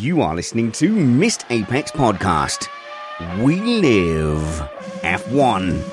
[0.00, 2.68] You are listening to Missed Apex Podcast.
[3.44, 4.40] We live
[5.02, 5.84] F1.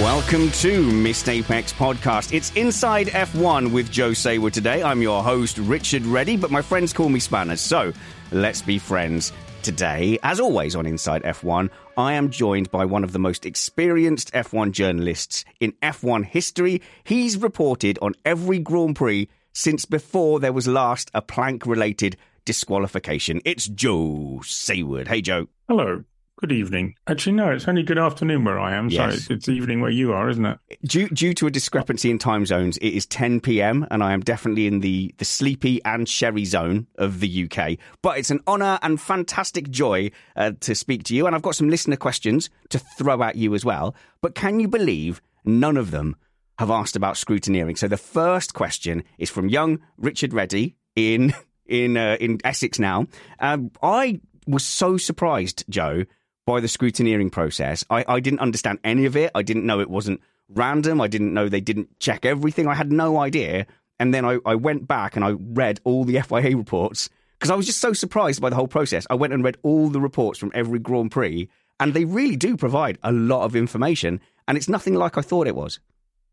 [0.00, 2.32] Welcome to Missed Apex Podcast.
[2.32, 4.82] It's Inside F1 with Joe Saward today.
[4.82, 7.92] I'm your host, Richard Reddy, but my friends call me Spanners, so
[8.32, 9.34] let's be friends.
[9.66, 14.32] Today, as always on Inside F1, I am joined by one of the most experienced
[14.32, 16.80] F1 journalists in F1 history.
[17.02, 23.40] He's reported on every Grand Prix since before there was last a plank related disqualification.
[23.44, 25.08] It's Joe Saward.
[25.08, 25.48] Hey, Joe.
[25.68, 26.04] Hello.
[26.38, 26.96] Good evening.
[27.06, 28.90] Actually, no, it's only good afternoon where I am.
[28.90, 28.98] Yes.
[28.98, 30.58] So it's, it's evening where you are, isn't it?
[30.84, 33.86] Due, due to a discrepancy in time zones, it is 10 p.m.
[33.90, 37.78] and I am definitely in the, the sleepy and sherry zone of the UK.
[38.02, 41.26] But it's an honour and fantastic joy uh, to speak to you.
[41.26, 43.94] And I've got some listener questions to throw at you as well.
[44.20, 46.16] But can you believe none of them
[46.58, 47.78] have asked about scrutineering?
[47.78, 51.32] So the first question is from young Richard Reddy in
[51.66, 53.06] in uh, in Essex now.
[53.40, 56.04] Um, I was so surprised, Joe,
[56.46, 57.84] by the scrutineering process.
[57.90, 59.30] I, I didn't understand any of it.
[59.34, 61.00] I didn't know it wasn't random.
[61.00, 62.68] I didn't know they didn't check everything.
[62.68, 63.66] I had no idea.
[63.98, 67.54] And then I, I went back and I read all the FIA reports because I
[67.54, 69.06] was just so surprised by the whole process.
[69.10, 71.48] I went and read all the reports from every Grand Prix,
[71.78, 74.20] and they really do provide a lot of information.
[74.48, 75.80] And it's nothing like I thought it was.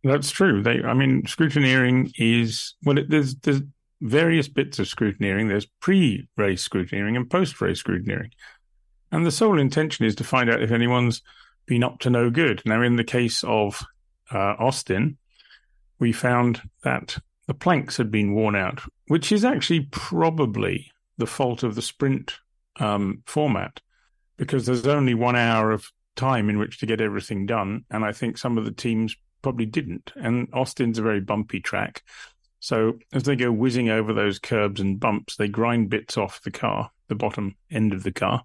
[0.04, 0.62] That's true.
[0.62, 2.98] They, I mean, scrutineering is well.
[2.98, 3.62] It, there's there's
[4.02, 5.48] various bits of scrutineering.
[5.48, 8.32] There's pre-race scrutineering and post-race scrutineering,
[9.14, 11.22] and the sole intention is to find out if anyone's
[11.68, 12.64] been up to no good.
[12.66, 13.82] Now, in the case of
[14.32, 15.18] uh, Austin,
[16.00, 21.62] we found that the planks had been worn out, which is actually probably the fault
[21.62, 22.34] of the sprint
[22.80, 23.80] um, format,
[24.38, 28.12] because there's only one hour of time in which to get everything done, and I
[28.14, 30.12] think some of the teams probably didn't.
[30.16, 32.02] And Austin's a very bumpy track.
[32.60, 36.52] So as they go whizzing over those curbs and bumps, they grind bits off the
[36.52, 38.44] car, the bottom end of the car.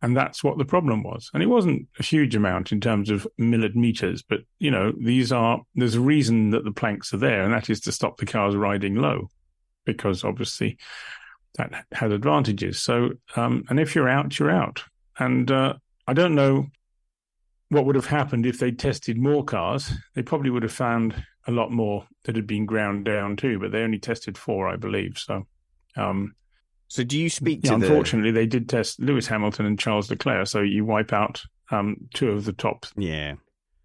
[0.00, 1.28] And that's what the problem was.
[1.34, 5.60] And it wasn't a huge amount in terms of millimeters, but you know, these are,
[5.74, 8.54] there's a reason that the planks are there, and that is to stop the cars
[8.54, 9.28] riding low,
[9.84, 10.78] because obviously
[11.56, 12.80] that has advantages.
[12.80, 14.84] So, um, and if you're out, you're out.
[15.18, 15.74] And uh,
[16.06, 16.66] I don't know
[17.70, 19.90] what would have happened if they tested more cars.
[20.14, 23.72] They probably would have found a lot more that had been ground down too, but
[23.72, 25.18] they only tested four, I believe.
[25.18, 25.46] So,
[25.96, 26.36] um,
[26.88, 30.10] So do you speak yeah, to the unfortunately, they did test Lewis Hamilton and Charles
[30.10, 30.46] Leclerc.
[30.48, 33.34] So you wipe out um, two of the top Yeah.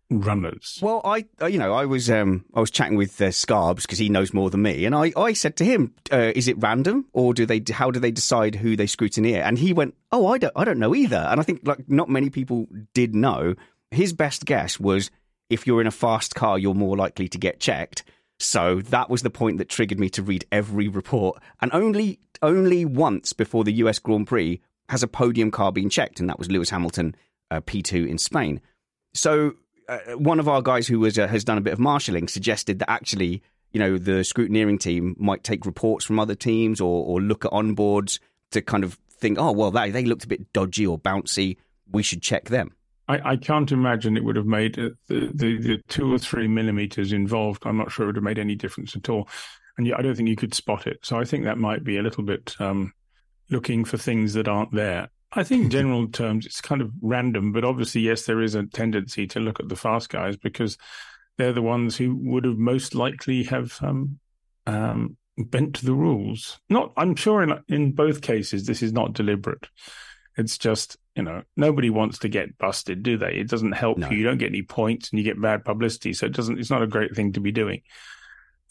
[0.09, 0.79] runners.
[0.81, 4.09] Well, I, you know, I was, um, I was chatting with uh, Scarbs because he
[4.09, 7.33] knows more than me, and I, I said to him, uh, "Is it random, or
[7.33, 10.53] do they, how do they decide who they scrutineer?" And he went, "Oh, I don't,
[10.55, 13.55] I don't know either." And I think like not many people did know.
[13.91, 15.11] His best guess was
[15.49, 18.03] if you're in a fast car, you're more likely to get checked.
[18.39, 22.85] So that was the point that triggered me to read every report, and only, only
[22.85, 23.97] once before the U.S.
[23.97, 27.15] Grand Prix has a podium car been checked, and that was Lewis Hamilton,
[27.49, 28.61] uh, P2 in Spain.
[29.15, 29.53] So
[29.89, 32.79] uh, one of our guys who was uh, has done a bit of marshalling suggested
[32.79, 33.41] that actually
[33.71, 37.51] you know the scrutineering team might take reports from other teams or, or look at
[37.51, 38.19] onboards
[38.51, 41.57] to kind of think, oh well, they they looked a bit dodgy or bouncy.
[41.91, 42.71] We should check them.
[43.07, 46.47] I, I can't imagine it would have made uh, the, the, the two or three
[46.47, 47.63] millimeters involved.
[47.65, 49.27] I'm not sure it would have made any difference at all,
[49.77, 50.99] and I don't think you could spot it.
[51.03, 52.93] So I think that might be a little bit um,
[53.49, 55.09] looking for things that aren't there.
[55.31, 58.65] I think in general terms it's kind of random, but obviously yes, there is a
[58.65, 60.77] tendency to look at the fast guys because
[61.37, 64.19] they're the ones who would have most likely have um,
[64.67, 66.59] um, bent the rules.
[66.69, 69.67] Not, I'm sure in in both cases this is not deliberate.
[70.37, 73.33] It's just you know nobody wants to get busted, do they?
[73.35, 74.09] It doesn't help no.
[74.09, 74.17] you.
[74.17, 76.13] You don't get any points, and you get bad publicity.
[76.13, 76.59] So it doesn't.
[76.59, 77.81] It's not a great thing to be doing.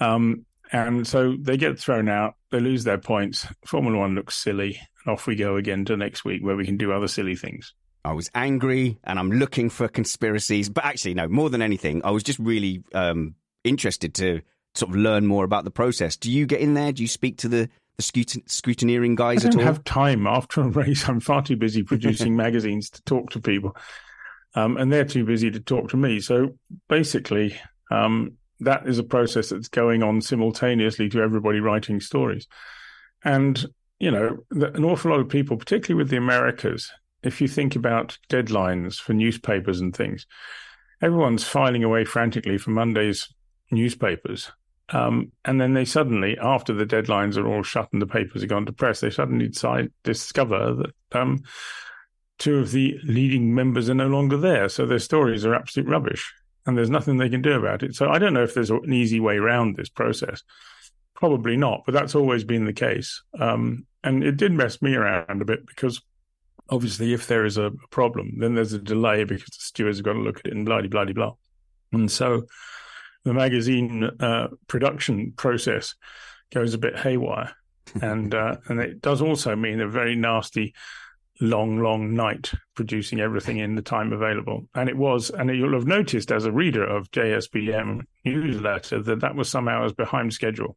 [0.00, 2.35] Um, and so they get thrown out.
[2.51, 3.47] They lose their points.
[3.65, 6.77] Formula One looks silly, and off we go again to next week where we can
[6.77, 7.75] do other silly things.
[8.05, 10.69] I was angry and I'm looking for conspiracies.
[10.69, 14.41] But actually, no, more than anything, I was just really um, interested to
[14.75, 16.17] sort of learn more about the process.
[16.17, 16.93] Do you get in there?
[16.93, 19.61] Do you speak to the, the scrutineering guys I at all?
[19.61, 21.09] I don't have time after a race.
[21.09, 23.77] I'm far too busy producing magazines to talk to people.
[24.55, 26.21] Um, and they're too busy to talk to me.
[26.21, 26.59] So
[26.89, 27.57] basically,
[27.91, 32.47] um, that is a process that's going on simultaneously to everybody writing stories.
[33.25, 33.64] And,
[33.99, 36.91] you know, an awful lot of people, particularly with the Americas,
[37.23, 40.26] if you think about deadlines for newspapers and things,
[41.00, 43.32] everyone's filing away frantically for Monday's
[43.70, 44.50] newspapers.
[44.88, 48.49] Um, and then they suddenly, after the deadlines are all shut and the papers are
[48.49, 51.43] gone to press, they suddenly decide, discover that um,
[52.38, 54.69] two of the leading members are no longer there.
[54.69, 56.32] So their stories are absolute rubbish
[56.67, 57.94] and there's nothing they can do about it.
[57.94, 60.43] So I don't know if there's an easy way around this process.
[61.14, 63.23] Probably not, but that's always been the case.
[63.38, 66.00] Um, and it did mess me around a bit because
[66.69, 70.14] obviously, if there is a problem, then there's a delay because the stewards have got
[70.14, 71.32] to look at it and blah, blah, blah, blah.
[71.93, 72.47] And so
[73.25, 75.94] the magazine uh, production process
[76.53, 77.55] goes a bit haywire.
[78.03, 80.75] and uh, and it does also mean a very nasty,
[81.43, 84.67] long, long night producing everything in the time available.
[84.75, 89.35] And it was, and you'll have noticed as a reader of JSBM newsletter that that
[89.35, 90.77] was some hours behind schedule,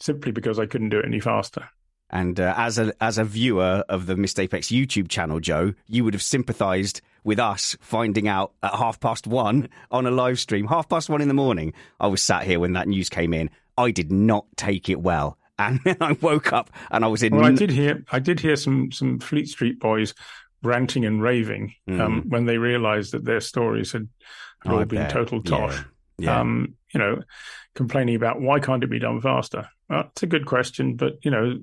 [0.00, 1.68] simply because I couldn't do it any faster.
[2.10, 6.04] And uh, as a as a viewer of the Missed Apex YouTube channel, Joe, you
[6.04, 10.68] would have sympathised with us finding out at half past one on a live stream,
[10.68, 11.72] half past one in the morning.
[11.98, 13.50] I was sat here when that news came in.
[13.76, 17.34] I did not take it well, and then I woke up and I was in.
[17.34, 20.14] Well, I did hear I did hear some some Fleet Street boys
[20.62, 22.00] ranting and raving mm.
[22.00, 24.08] um, when they realised that their stories had,
[24.62, 25.76] had all been total tosh.
[25.76, 25.84] Yeah.
[26.18, 26.40] Yeah.
[26.40, 27.22] Um, you know,
[27.74, 29.68] complaining about why can't it be done faster?
[29.88, 31.58] Well, it's a good question, but you know,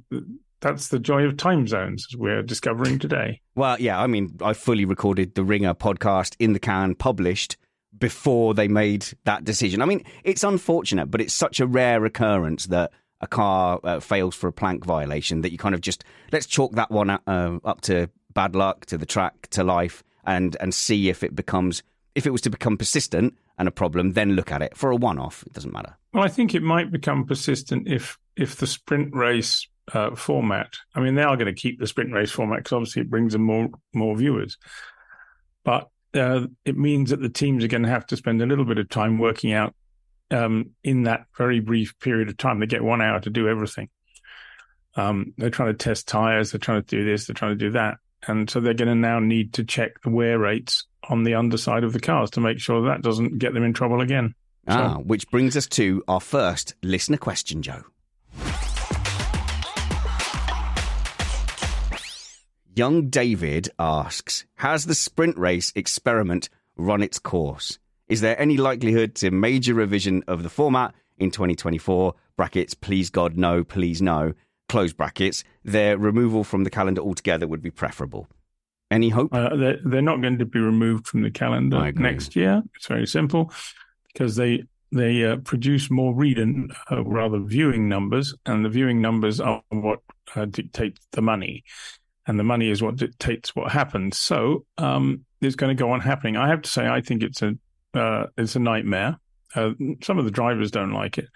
[0.61, 3.41] that's the joy of time zones as we're discovering today.
[3.55, 7.55] Well, yeah, I mean, I fully recorded the Ringer podcast in the can, published
[7.95, 9.79] before they made that decision.
[9.79, 12.91] I mean, it's unfortunate, but it's such a rare occurrence that
[13.23, 16.73] a car uh, fails for a plank violation that you kind of just let's chalk
[16.73, 21.09] that one uh, up to bad luck, to the track, to life, and and see
[21.09, 21.81] if it becomes
[22.15, 24.75] if it was to become persistent and a problem, then look at it.
[24.77, 25.97] For a one off, it doesn't matter.
[26.13, 30.75] Well, I think it might become persistent if if the sprint race uh, format.
[30.93, 33.33] I mean, they are going to keep the sprint race format because obviously it brings
[33.33, 34.57] them more more viewers,
[35.63, 38.65] but uh, it means that the teams are going to have to spend a little
[38.65, 39.73] bit of time working out
[40.33, 42.59] um, in that very brief period of time.
[42.59, 43.89] They get one hour to do everything.
[44.95, 46.51] Um, they're trying to test tires.
[46.51, 47.27] They're trying to do this.
[47.27, 47.97] They're trying to do that,
[48.27, 51.83] and so they're going to now need to check the wear rates on the underside
[51.83, 54.35] of the cars to make sure that doesn't get them in trouble again.
[54.67, 54.99] Ah, so.
[55.01, 57.83] which brings us to our first listener question, Joe.
[62.75, 67.77] Young David asks Has the sprint race experiment run its course?
[68.07, 72.13] Is there any likelihood to major revision of the format in 2024?
[72.35, 74.33] Brackets, please God, no, please no.
[74.69, 75.43] Close brackets.
[75.63, 78.27] Their removal from the calendar altogether would be preferable.
[78.89, 79.33] Any hope?
[79.33, 82.61] Uh, they're, they're not going to be removed from the calendar next year.
[82.75, 83.51] It's very simple
[84.13, 89.39] because they they uh, produce more reading, uh, rather viewing numbers, and the viewing numbers
[89.39, 90.01] are what
[90.35, 91.63] uh, dictate the money,
[92.27, 94.19] and the money is what dictates what happens.
[94.19, 96.37] So um, it's going to go on happening.
[96.37, 97.55] I have to say, I think it's a
[97.93, 99.17] uh, it's a nightmare.
[99.55, 99.71] Uh,
[100.01, 101.27] some of the drivers don't like it,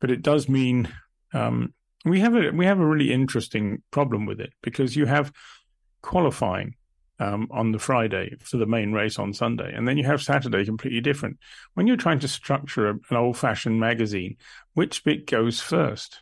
[0.00, 0.88] but it does mean
[1.32, 1.72] um,
[2.04, 5.32] we have a we have a really interesting problem with it because you have
[6.02, 6.74] qualifying
[7.18, 10.64] um, on the Friday for the main race on Sunday, and then you have Saturday
[10.64, 11.38] completely different.
[11.74, 14.36] When you're trying to structure a, an old-fashioned magazine,
[14.74, 16.20] which bit goes first?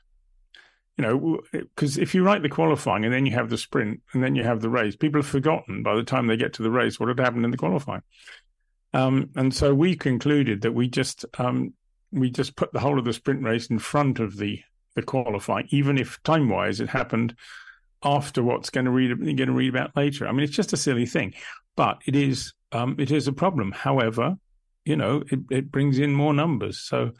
[0.96, 4.22] You know, because if you write the qualifying and then you have the sprint and
[4.22, 6.70] then you have the race, people have forgotten by the time they get to the
[6.70, 8.02] race what had happened in the qualifying.
[8.94, 11.74] Um, and so we concluded that we just um,
[12.12, 14.60] we just put the whole of the sprint race in front of the
[14.94, 17.34] the qualifying, even if time wise it happened
[18.04, 20.28] after what's going to read you're going to read about later.
[20.28, 21.34] I mean, it's just a silly thing,
[21.76, 23.72] but it is um, it is a problem.
[23.72, 24.36] However,
[24.84, 27.10] you know, it, it brings in more numbers, so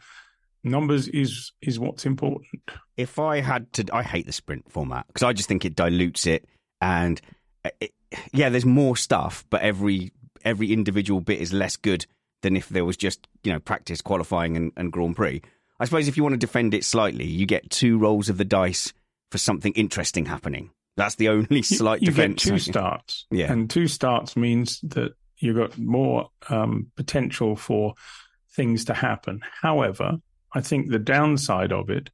[0.63, 2.71] numbers is is what's important.
[2.95, 6.25] If I had to, I hate the sprint format because I just think it dilutes
[6.25, 6.45] it,
[6.79, 7.19] and
[7.65, 7.91] uh, it,
[8.31, 10.13] yeah, there's more stuff, but every
[10.45, 12.05] every individual bit is less good
[12.41, 15.41] than if there was just you know practice qualifying and, and Grand Prix.
[15.79, 18.45] I suppose if you want to defend it slightly, you get two rolls of the
[18.45, 18.93] dice
[19.31, 20.69] for something interesting happening.
[20.95, 22.45] That's the only slight you, you defense.
[22.45, 27.95] Get two starts, yeah, and two starts means that you've got more um, potential for
[28.55, 29.41] things to happen.
[29.61, 30.17] However,
[30.53, 32.09] I think the downside of it,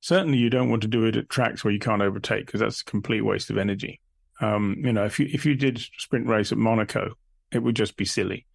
[0.00, 2.82] certainly, you don't want to do it at tracks where you can't overtake because that's
[2.82, 4.00] a complete waste of energy.
[4.40, 7.14] Um, you know, if you if you did sprint race at Monaco,
[7.52, 8.46] it would just be silly.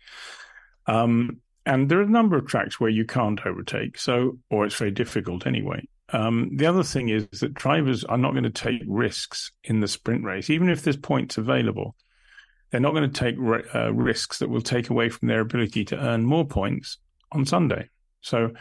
[0.88, 4.76] Um, and there are a number of tracks where you can't overtake, so or it's
[4.76, 5.88] very difficult anyway.
[6.10, 9.88] Um, the other thing is that drivers are not going to take risks in the
[9.88, 11.96] sprint race, even if there's points available.
[12.70, 13.36] They're not going to take
[13.74, 16.98] uh, risks that will take away from their ability to earn more points
[17.32, 17.90] on Sunday.
[18.22, 18.52] So,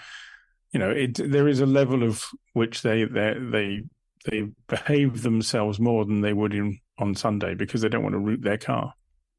[0.73, 3.83] you know, it, there is a level of which they they they
[4.25, 8.19] they behave themselves more than they would in on Sunday because they don't want to
[8.19, 8.95] root their car.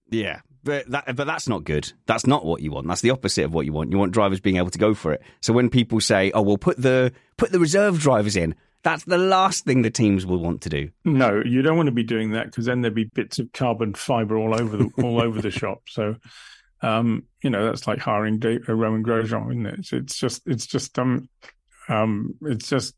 [0.09, 1.93] Yeah, but that, but that's not good.
[2.07, 2.87] That's not what you want.
[2.87, 3.91] That's the opposite of what you want.
[3.91, 5.21] You want drivers being able to go for it.
[5.39, 9.17] So when people say, "Oh, well, put the put the reserve drivers in," that's the
[9.17, 10.89] last thing the teams will want to do.
[11.05, 13.93] No, you don't want to be doing that because then there'd be bits of carbon
[13.93, 15.83] fiber all over the all over the shop.
[15.87, 16.15] So,
[16.81, 19.79] um, you know, that's like hiring uh, Romain Grosjean, isn't it?
[19.79, 21.29] It's, it's just it's just um
[21.87, 22.95] um it's just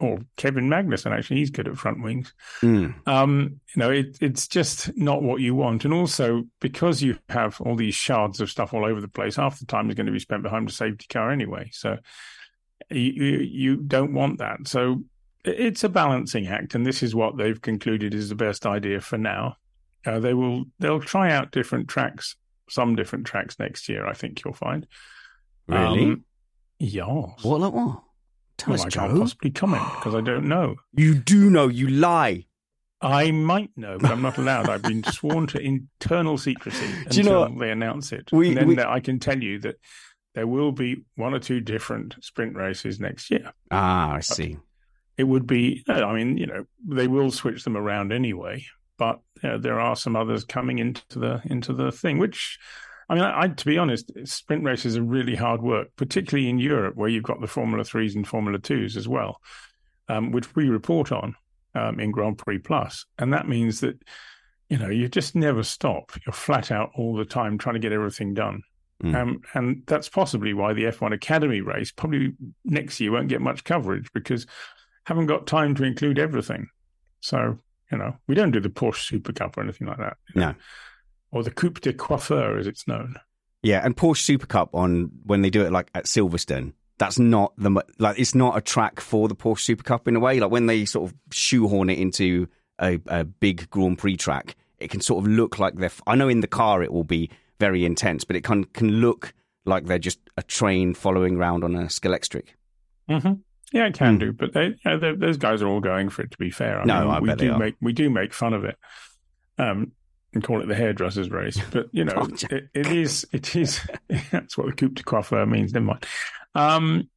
[0.00, 2.32] or Kevin Magnussen, actually, he's good at front wings.
[2.60, 2.94] Mm.
[3.08, 5.84] Um, you know, it, it's just not what you want.
[5.84, 9.58] And also, because you have all these shards of stuff all over the place, half
[9.58, 11.68] the time is going to be spent behind a safety car anyway.
[11.72, 11.98] So
[12.90, 14.68] you, you don't want that.
[14.68, 15.02] So
[15.44, 16.76] it's a balancing act.
[16.76, 19.56] And this is what they've concluded is the best idea for now.
[20.06, 22.36] Uh, they will, they'll try out different tracks,
[22.68, 24.86] some different tracks next year, I think you'll find.
[25.66, 26.04] Really?
[26.04, 26.24] Um,
[26.78, 27.42] yes.
[27.42, 28.02] What, like what?
[28.58, 29.00] Tell well, us, I Joe.
[29.00, 30.76] can't possibly comment because I don't know.
[30.94, 31.68] You do know.
[31.68, 32.44] You lie.
[33.00, 34.68] I might know, but I'm not allowed.
[34.68, 38.28] I've been sworn to internal secrecy until you know they announce it.
[38.32, 38.80] We, and then we...
[38.80, 39.76] I can tell you that
[40.34, 43.52] there will be one or two different sprint races next year.
[43.70, 44.54] Ah, I see.
[44.54, 44.62] But
[45.18, 45.84] it would be.
[45.88, 48.64] I mean, you know, they will switch them around anyway.
[48.96, 52.58] But there are some others coming into the into the thing, which
[53.08, 56.58] I mean, I, I, to be honest, sprint races are really hard work, particularly in
[56.58, 59.40] Europe, where you've got the Formula Threes and Formula Twos as well,
[60.08, 61.34] um, which we report on
[61.74, 63.98] um, in Grand Prix Plus, and that means that
[64.68, 66.12] you know you just never stop.
[66.26, 68.62] You're flat out all the time trying to get everything done,
[69.02, 69.14] mm.
[69.14, 72.34] um, and that's possibly why the F1 Academy race probably
[72.64, 74.46] next year won't get much coverage because
[75.04, 76.68] haven't got time to include everything.
[77.20, 77.58] So
[77.90, 80.18] you know, we don't do the Porsche Super Cup or anything like that.
[80.34, 80.54] No
[81.30, 83.16] or the Coupe de Coiffeur, as it's known.
[83.62, 86.72] Yeah, and Porsche Super Cup on when they do it like at Silverstone.
[86.98, 90.20] That's not the like it's not a track for the Porsche Super Cup in a
[90.20, 90.40] way.
[90.40, 92.48] Like when they sort of shoehorn it into
[92.80, 95.90] a, a big Grand Prix track, it can sort of look like they're.
[96.06, 99.32] I know in the car it will be very intense, but it can can look
[99.64, 102.46] like they're just a train following around on a Scalextric.
[103.08, 103.34] Mm-hmm.
[103.72, 104.20] Yeah, it can mm.
[104.20, 106.30] do, but they, you know, those guys are all going for it.
[106.30, 107.58] To be fair, I no, mean, I we bet do they are.
[107.58, 108.78] make we do make fun of it.
[109.58, 109.92] Um,
[110.34, 111.58] and call it the hairdresser's race.
[111.70, 113.80] But you know, it, it is it is
[114.30, 115.72] that's what the coupe de coiffeur means.
[115.72, 116.06] Never mind.
[116.54, 117.08] Um,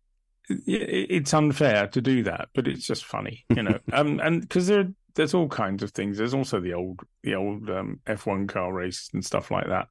[0.49, 3.79] it, it's unfair to do that, but it's just funny, you know.
[3.93, 6.17] um, and because there there's all kinds of things.
[6.17, 9.87] There's also the old the old um, F1 car race and stuff like that.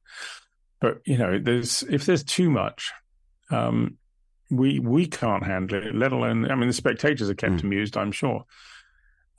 [0.79, 2.91] But you know, there's if there's too much,
[3.51, 3.97] um,
[4.49, 5.95] we we can't handle it.
[5.95, 7.63] Let alone, I mean, the spectators are kept mm.
[7.63, 8.45] amused, I'm sure.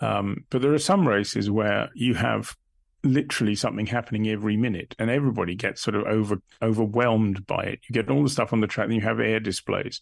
[0.00, 2.56] Um, but there are some races where you have
[3.04, 7.80] literally something happening every minute and everybody gets sort of over overwhelmed by it.
[7.88, 10.00] You get all the stuff on the track and you have air displays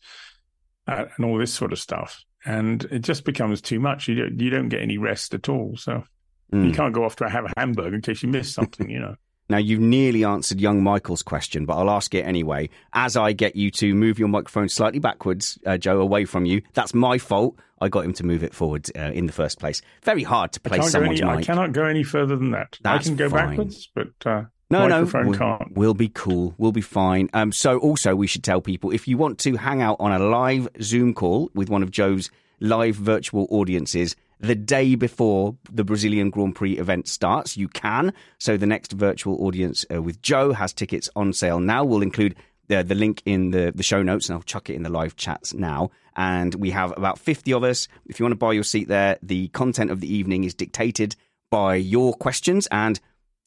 [0.87, 4.09] uh, and all this sort of stuff and it just becomes too much.
[4.09, 6.05] You don't, you don't get any rest at all so
[6.53, 6.67] mm.
[6.67, 9.17] you can't go off to have a hamburger in case you miss something you know
[9.51, 12.71] Now, you've nearly answered young Michael's question, but I'll ask it anyway.
[12.93, 16.63] As I get you to move your microphone slightly backwards, uh, Joe, away from you,
[16.73, 17.59] that's my fault.
[17.81, 19.83] I got him to move it forward uh, in the first place.
[20.05, 21.41] Very hard to place someone's any, mic.
[21.41, 22.79] I cannot go any further than that.
[22.83, 23.49] That's I can go fine.
[23.49, 25.77] backwards, but uh, no, microphone no, we'll, can't.
[25.77, 26.55] We'll be cool.
[26.57, 27.29] We'll be fine.
[27.33, 30.21] Um, so, also, we should tell people if you want to hang out on a
[30.21, 32.31] live Zoom call with one of Joe's
[32.61, 37.57] live virtual audiences the day before the Brazilian Grand Prix event starts.
[37.57, 38.13] You can.
[38.39, 41.85] So the next virtual audience uh, with Joe has tickets on sale now.
[41.85, 42.35] We'll include
[42.69, 45.17] the, the link in the, the show notes, and I'll chuck it in the live
[45.17, 45.91] chats now.
[46.17, 47.89] And we have about 50 of us.
[48.07, 51.17] If you want to buy your seat there, the content of the evening is dictated
[51.51, 52.99] by your questions and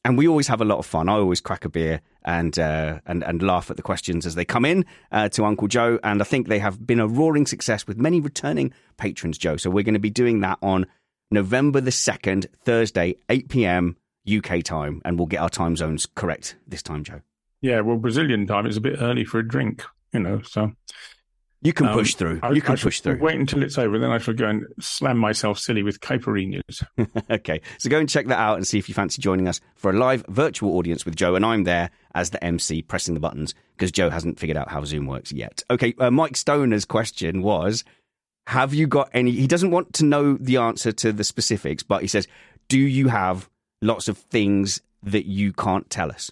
[0.04, 1.08] and we always have a lot of fun.
[1.08, 4.44] I always crack a beer and uh, and and laugh at the questions as they
[4.44, 7.86] come in uh, to Uncle Joe, and I think they have been a roaring success
[7.86, 9.56] with many returning patrons, Joe.
[9.56, 10.86] So we're going to be doing that on
[11.30, 13.96] November the second, Thursday, eight PM
[14.32, 17.20] UK time, and we'll get our time zones correct this time, Joe.
[17.60, 19.82] Yeah, well, Brazilian time is a bit early for a drink,
[20.12, 20.42] you know.
[20.42, 20.72] So
[21.64, 22.40] you can um, push through.
[22.52, 23.18] You can I push through.
[23.20, 26.86] Wait until it's over, then I shall go and slam myself silly with caipirinhas.
[27.30, 29.90] okay, so go and check that out and see if you fancy joining us for
[29.90, 33.54] a live virtual audience with Joe, and I'm there as the MC pressing the buttons
[33.76, 35.62] because Joe hasn't figured out how Zoom works yet.
[35.70, 37.82] Okay, uh, Mike Stoner's question was:
[38.46, 39.30] Have you got any?
[39.30, 42.28] He doesn't want to know the answer to the specifics, but he says,
[42.68, 43.48] "Do you have
[43.80, 46.30] lots of things that you can't tell us?"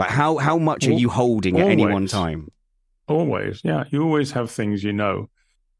[0.00, 2.50] Like how how much are you holding at any one time?
[3.06, 3.84] Always, yeah.
[3.90, 5.28] You always have things you know,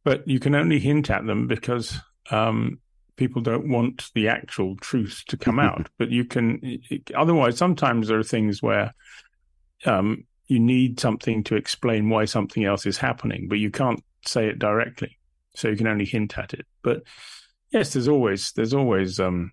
[0.05, 1.99] but you can only hint at them because
[2.31, 2.79] um,
[3.17, 5.89] people don't want the actual truth to come out.
[5.99, 6.81] But you can,
[7.15, 8.95] otherwise, sometimes there are things where
[9.87, 14.49] um, you need something to explain why something else is happening, but you can't say
[14.49, 15.19] it directly.
[15.57, 16.67] So you can only hint at it.
[16.83, 17.03] But
[17.71, 19.53] yes, there's always there's always um,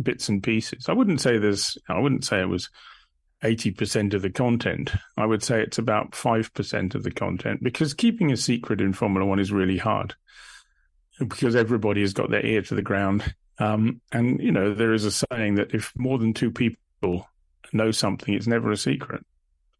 [0.00, 0.88] bits and pieces.
[0.88, 1.78] I wouldn't say there's.
[1.88, 2.68] I wouldn't say it was
[3.46, 4.92] 80% of the content.
[5.16, 9.24] I would say it's about 5% of the content because keeping a secret in Formula
[9.24, 10.14] One is really hard
[11.20, 13.34] because everybody has got their ear to the ground.
[13.58, 17.28] Um, and, you know, there is a saying that if more than two people
[17.72, 19.24] know something, it's never a secret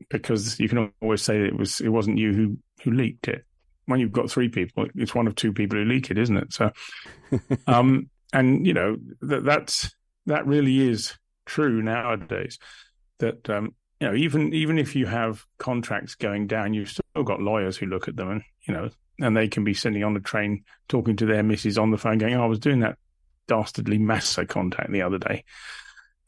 [0.08, 3.44] because you can always say it was it wasn't you who, who leaked it.
[3.87, 6.52] When you've got three people, it's one of two people who leak it, isn't it?
[6.52, 6.73] So,
[7.66, 9.94] um, and you know that that's
[10.26, 12.58] that really is true nowadays
[13.18, 17.40] that um, you know even even if you have contracts going down, you've still got
[17.40, 20.20] lawyers who look at them and you know and they can be sitting on the
[20.20, 22.99] train talking to their missus on the phone, going, "Oh, I was doing that
[23.49, 25.44] dastardly Massa contact the other day,"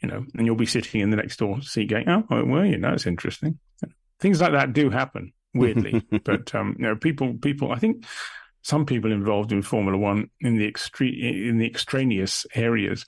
[0.03, 2.79] you know, and you'll be sitting in the next door seat going, "Oh, were you?
[2.79, 3.59] That's interesting."
[4.21, 8.05] Things like that do happen weirdly, but um, you know, people people I think
[8.63, 13.05] some people involved in Formula One in the extreme in the extraneous areas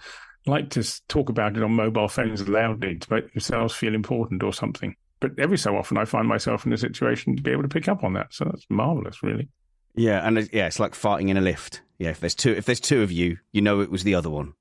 [0.46, 4.52] like to talk about it on mobile phones loudly to make themselves feel important or
[4.52, 4.94] something.
[5.20, 7.88] But every so often, I find myself in a situation to be able to pick
[7.88, 8.32] up on that.
[8.32, 9.48] So that's marvelous, really.
[9.94, 11.82] Yeah, and yeah, it's like farting in a lift.
[11.98, 14.30] Yeah, if there's two, if there's two of you, you know it was the other
[14.30, 14.54] one.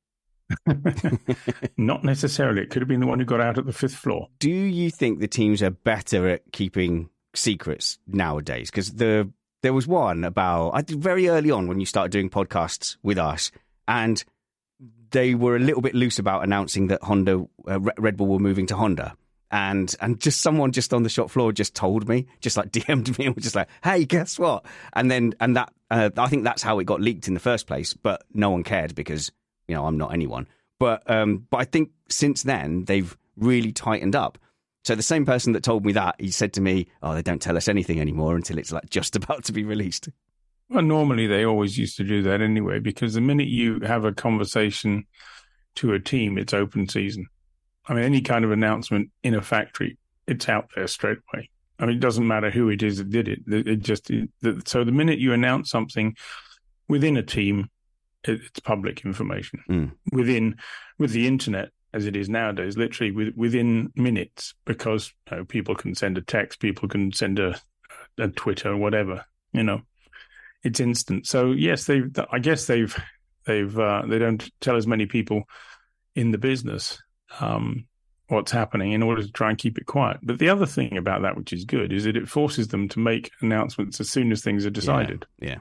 [1.78, 2.62] Not necessarily.
[2.62, 4.28] It could have been the one who got out at the fifth floor.
[4.40, 8.70] Do you think the teams are better at keeping secrets nowadays?
[8.70, 12.30] Because the there was one about I did very early on when you started doing
[12.30, 13.52] podcasts with us,
[13.88, 14.24] and
[15.12, 18.68] they were a little bit loose about announcing that Honda, uh, Red Bull were moving
[18.68, 19.16] to Honda.
[19.52, 23.18] And and just someone just on the shop floor just told me, just like DM'd
[23.18, 26.44] me, and was just like, "Hey, guess what?" And then and that uh, I think
[26.44, 27.94] that's how it got leaked in the first place.
[27.94, 29.32] But no one cared because
[29.68, 30.48] you know I'm not anyone.
[30.80, 34.38] But um, but I think since then they've really tightened up.
[34.84, 37.42] So the same person that told me that he said to me, "Oh, they don't
[37.42, 40.10] tell us anything anymore until it's like just about to be released."
[40.70, 44.14] Well, normally they always used to do that anyway, because the minute you have a
[44.14, 45.06] conversation
[45.76, 47.28] to a team, it's open season.
[47.88, 51.50] I mean, any kind of announcement in a factory, it's out there straight away.
[51.80, 53.40] I mean, it doesn't matter who it is that did it.
[53.48, 54.30] It just it,
[54.66, 56.16] so the minute you announce something
[56.88, 57.70] within a team,
[58.26, 59.64] it's public information.
[59.70, 59.92] Mm.
[60.12, 60.58] Within
[60.98, 65.74] with the internet as it is nowadays, literally with, within minutes, because you know, people
[65.74, 67.60] can send a text, people can send a,
[68.20, 69.26] a Twitter, whatever.
[69.54, 69.82] You know,
[70.64, 71.28] it's instant.
[71.28, 72.96] So yes, they I guess they've
[73.46, 75.44] they've uh, they don't tell as many people
[76.16, 77.02] in the business
[77.40, 77.86] um,
[78.28, 80.18] what's happening in order to try and keep it quiet.
[80.22, 83.00] But the other thing about that, which is good, is that it forces them to
[83.00, 85.26] make announcements as soon as things are decided.
[85.40, 85.50] Yeah.
[85.50, 85.58] yeah.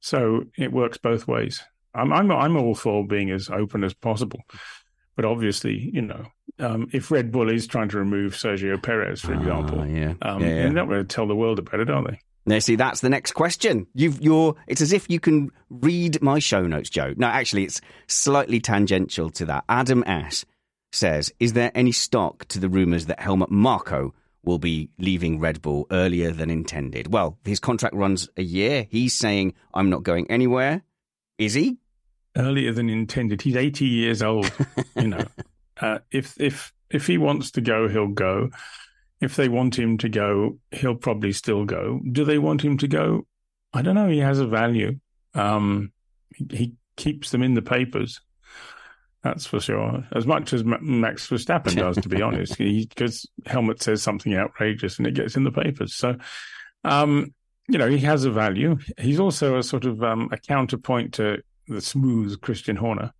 [0.00, 1.62] So it works both ways.
[1.94, 4.40] I'm I'm I'm all for being as open as possible.
[5.14, 6.26] But obviously, you know,
[6.58, 10.14] um, if Red Bull is trying to remove Sergio Perez, for example, uh, yeah.
[10.22, 10.54] Um, yeah, yeah.
[10.62, 12.18] they're not going to tell the world about it, are they?
[12.44, 13.86] Now, see, that's the next question.
[13.94, 17.14] You've, you're, it's as if you can read my show notes, Joe.
[17.16, 19.64] No, actually, it's slightly tangential to that.
[19.68, 20.44] Adam S
[20.90, 24.12] says, "Is there any stock to the rumours that Helmut Marko
[24.44, 28.88] will be leaving Red Bull earlier than intended?" Well, his contract runs a year.
[28.90, 30.82] He's saying, "I'm not going anywhere."
[31.38, 31.78] Is he?
[32.36, 33.42] Earlier than intended.
[33.42, 34.50] He's 80 years old.
[34.96, 35.24] you know,
[35.80, 38.50] uh, if if if he wants to go, he'll go
[39.22, 42.00] if they want him to go, he'll probably still go.
[42.10, 43.26] Do they want him to go?
[43.72, 44.08] I don't know.
[44.08, 44.98] He has a value.
[45.34, 45.92] Um,
[46.50, 48.20] he, keeps them in the papers.
[49.22, 50.06] That's for sure.
[50.14, 55.06] As much as Max Verstappen does, to be honest, because Helmut says something outrageous and
[55.06, 55.94] it gets in the papers.
[55.94, 56.16] So,
[56.84, 57.32] um,
[57.66, 58.76] you know, he has a value.
[58.98, 63.12] He's also a sort of um, a counterpoint to the smooth Christian Horner.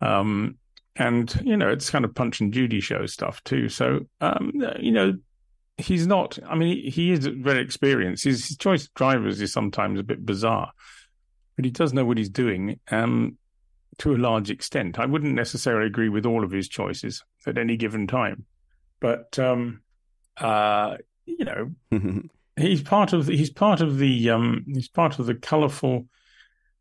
[0.00, 0.58] Um,
[0.98, 3.68] and you know, it's kind of Punch and Judy show stuff too.
[3.68, 5.14] So, um, you know,
[5.76, 6.38] he's not.
[6.46, 8.24] I mean, he, is very experienced.
[8.24, 10.72] His, his, choice of drivers is sometimes a bit bizarre,
[11.56, 12.80] but he does know what he's doing.
[12.90, 13.38] Um,
[13.98, 14.98] to a large extent.
[14.98, 18.44] I wouldn't necessarily agree with all of his choices at any given time,
[19.00, 19.80] but um,
[20.36, 22.22] uh, you know,
[22.56, 26.06] he's part of the, he's part of the um, he's part of the colourful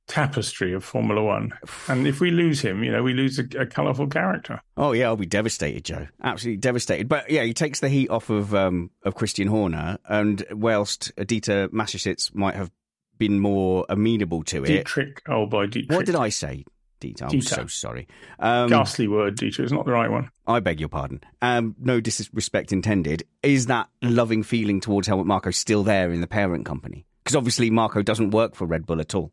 [0.07, 1.53] tapestry of Formula One.
[1.87, 4.61] And if we lose him, you know, we lose a, a colourful character.
[4.75, 6.07] Oh yeah, I'll be devastated, Joe.
[6.23, 7.07] Absolutely devastated.
[7.07, 11.67] But yeah, he takes the heat off of um, of Christian Horner, and whilst Dieter
[11.69, 12.71] Mateschitz might have
[13.17, 14.67] been more amenable to it.
[14.67, 15.95] Dietrich, oh boy, Dietrich.
[15.95, 16.65] What did I say?
[16.99, 17.31] Dieter.
[17.31, 18.07] I'm so sorry.
[18.39, 19.59] Um, Ghastly word, Dieter.
[19.59, 20.31] It's not the right one.
[20.47, 21.21] I beg your pardon.
[21.41, 23.23] Um, no disrespect intended.
[23.43, 27.05] Is that loving feeling towards Helmut Marko still there in the parent company?
[27.23, 29.31] Because obviously Marko doesn't work for Red Bull at all.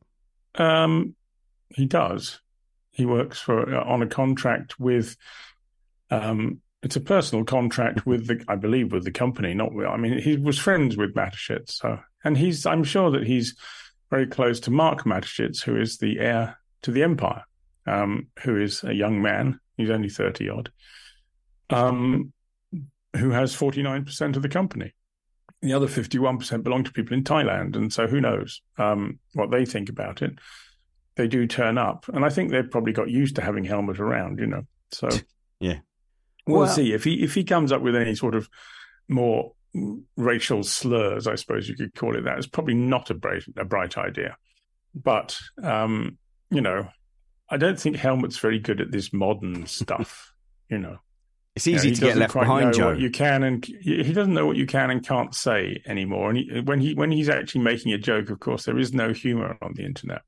[0.54, 1.14] Um,
[1.70, 2.40] he does.
[2.90, 5.16] He works for uh, on a contract with.
[6.10, 9.54] Um, it's a personal contract with the, I believe, with the company.
[9.54, 12.66] Not, I mean, he was friends with Mateschitz, so and he's.
[12.66, 13.56] I'm sure that he's
[14.10, 17.44] very close to Mark Mateschitz, who is the heir to the empire
[17.86, 20.72] um, who is a young man, he's only 30 odd,
[21.70, 22.32] um,
[23.16, 24.94] who has 49% of the company.
[25.64, 27.74] The other 51% belong to people in Thailand.
[27.74, 30.38] And so who knows um, what they think about it.
[31.16, 32.05] They do turn up.
[32.12, 34.66] And I think they've probably got used to having Helmut around, you know.
[34.92, 35.09] So
[35.61, 35.79] yeah.
[36.46, 36.92] We'll, well see.
[36.92, 38.50] If he if he comes up with any sort of
[39.09, 39.53] more
[40.18, 43.64] racial slurs, I suppose you could call it that, it's probably not a bright a
[43.64, 44.37] bright idea.
[44.94, 46.18] But um,
[46.50, 46.88] you know,
[47.48, 50.35] I don't think Helmut's very good at this modern stuff.
[50.68, 50.98] you know,
[51.56, 52.88] it's easy you know, to get left behind, Joe.
[52.88, 56.30] What you can and he doesn't know what you can and can't say anymore.
[56.30, 59.12] And he, when he when he's actually making a joke, of course, there is no
[59.12, 60.22] humor on the internet.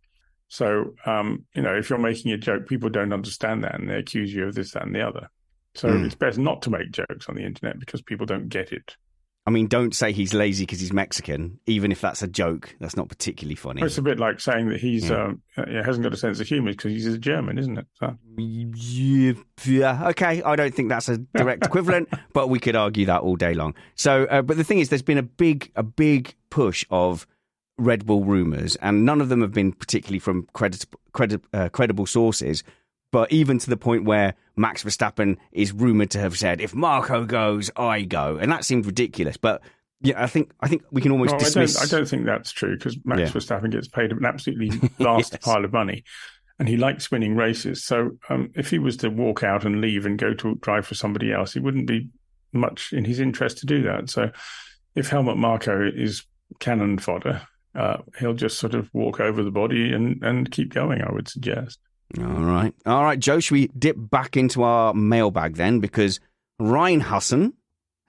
[0.49, 3.97] So, um, you know, if you're making a joke, people don't understand that and they
[3.97, 5.29] accuse you of this, that, and the other.
[5.75, 6.07] So mm.
[6.07, 8.97] it's best not to make jokes on the internet because people don't get it.
[9.47, 12.75] I mean, don't say he's lazy because he's Mexican, even if that's a joke.
[12.81, 13.81] That's not particularly funny.
[13.81, 15.25] It's a bit like saying that he's yeah.
[15.25, 17.87] um, hasn't got a sense of humour because he's a German, isn't it?
[17.95, 18.17] So.
[19.65, 20.43] Yeah, okay.
[20.43, 23.75] I don't think that's a direct equivalent, but we could argue that all day long.
[23.95, 27.25] So, uh, but the thing is, there's been a big, a big push of
[27.79, 32.07] Red Bull rumours, and none of them have been particularly from credit, credit, uh, credible
[32.07, 32.65] sources
[33.17, 37.25] but even to the point where Max Verstappen is rumored to have said, "If Marko
[37.25, 39.39] goes, I go," and that seemed ridiculous.
[39.39, 39.63] But
[40.03, 41.79] yeah, I think I think we can almost well, dismiss.
[41.79, 43.29] I don't, I don't, think that's true because Max yeah.
[43.29, 45.43] Verstappen gets paid an absolutely vast yes.
[45.43, 46.05] pile of money,
[46.59, 47.87] and he likes winning races.
[47.87, 50.95] So um, if he was to walk out and leave and go to drive for
[50.95, 52.11] somebody else, it wouldn't be
[52.53, 54.11] much in his interest to do that.
[54.11, 54.31] So
[54.95, 56.23] if Helmut Marko is
[56.61, 57.41] cannon fodder,
[57.75, 61.01] uh, he'll just sort of walk over the body and and keep going.
[61.01, 61.79] I would suggest.
[62.19, 62.75] All right.
[62.87, 65.81] All right, Joe, should we dip back into our mailbag then?
[65.81, 66.21] Because
[66.59, 67.55] Ryan Husson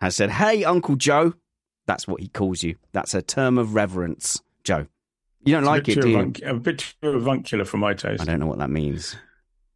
[0.01, 1.33] has said, Hey, Uncle Joe.
[1.87, 2.75] That's what he calls you.
[2.91, 4.87] That's a term of reverence, Joe.
[5.45, 6.33] You don't it's like it, do you?
[6.45, 8.21] a bit too avuncular for my taste.
[8.21, 9.15] I don't know what that means.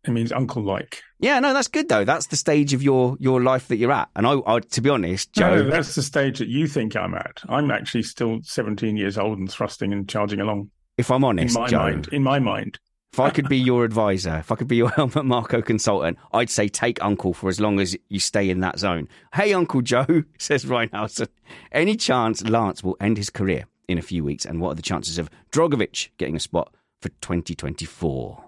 [0.03, 1.01] It means uncle like.
[1.19, 2.03] Yeah, no, that's good though.
[2.03, 4.09] That's the stage of your your life that you're at.
[4.15, 7.13] And I, I to be honest, Joe, no, that's the stage that you think I'm
[7.13, 7.43] at.
[7.47, 10.71] I'm actually still 17 years old and thrusting and charging along.
[10.97, 12.79] If I'm honest, in my Joe, mind, in my mind,
[13.13, 16.49] if I could be your advisor, if I could be your Helmut Marko consultant, I'd
[16.49, 19.09] say take Uncle for as long as you stay in that zone.
[19.33, 21.27] Hey, Uncle Joe, says Reinhausen.
[21.71, 24.45] Any chance Lance will end his career in a few weeks?
[24.45, 28.45] And what are the chances of Drugovich getting a spot for 2024?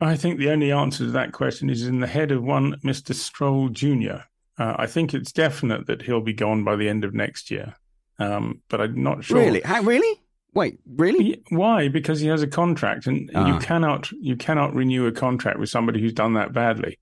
[0.00, 3.12] I think the only answer to that question is in the head of one Mr.
[3.14, 4.24] Stroll Jr.
[4.58, 7.74] Uh, I think it's definite that he'll be gone by the end of next year.
[8.18, 9.38] Um, but I'm not sure.
[9.38, 9.62] Really?
[9.62, 10.20] How, really?
[10.56, 11.42] Wait, really?
[11.50, 11.88] Why?
[11.88, 13.58] Because he has a contract, and you ah.
[13.60, 16.98] cannot you cannot renew a contract with somebody who's done that badly,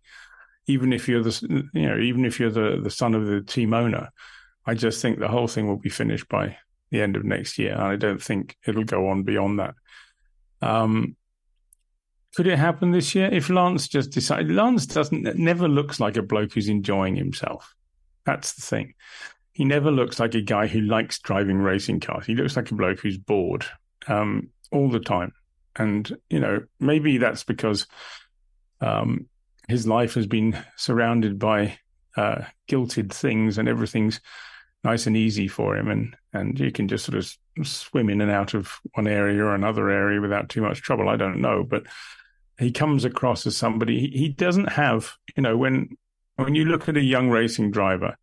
[0.67, 3.73] even if you're the you know even if you're the the son of the team
[3.73, 4.11] owner.
[4.67, 6.57] I just think the whole thing will be finished by
[6.91, 9.75] the end of next year, and I don't think it'll go on beyond that.
[10.61, 11.15] Um,
[12.35, 14.51] could it happen this year if Lance just decided?
[14.51, 17.73] Lance doesn't never looks like a bloke who's enjoying himself.
[18.27, 18.95] That's the thing
[19.55, 22.27] he never looks like a guy who likes driving racing cars.
[22.27, 23.65] He looks like a bloke who's bored
[24.09, 25.33] um, all the time.
[25.77, 27.87] And, you know, maybe that's because
[28.81, 29.27] um,
[29.69, 31.79] his life has been surrounded by
[32.17, 34.21] uh, gilted things and everything's
[34.83, 35.89] nice and easy for him.
[35.89, 39.55] And, and you can just sort of swim in and out of one area or
[39.55, 41.09] another area without too much trouble.
[41.09, 41.63] I don't know.
[41.63, 41.85] But
[42.59, 45.15] he comes across as somebody he, he doesn't have.
[45.37, 45.97] You know, when
[46.37, 48.17] when you look at a young racing driver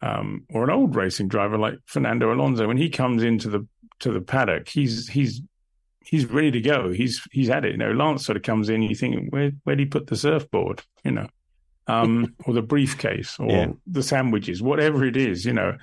[0.00, 3.66] um, or an old racing driver like Fernando Alonso, when he comes into the
[4.00, 5.42] to the paddock, he's he's
[6.04, 6.90] he's ready to go.
[6.90, 7.72] He's he's at it.
[7.72, 10.16] You know, Lance sort of comes in, you think, where where did he put the
[10.16, 10.82] surfboard?
[11.04, 11.28] You know,
[11.86, 13.66] um, or the briefcase, or yeah.
[13.86, 15.44] the sandwiches, whatever it is.
[15.44, 15.76] You know,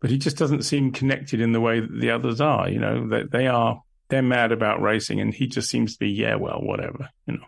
[0.00, 2.68] but he just doesn't seem connected in the way that the others are.
[2.68, 5.98] You know, that they, they are they're mad about racing, and he just seems to
[5.98, 7.10] be, yeah, well, whatever.
[7.26, 7.46] You know.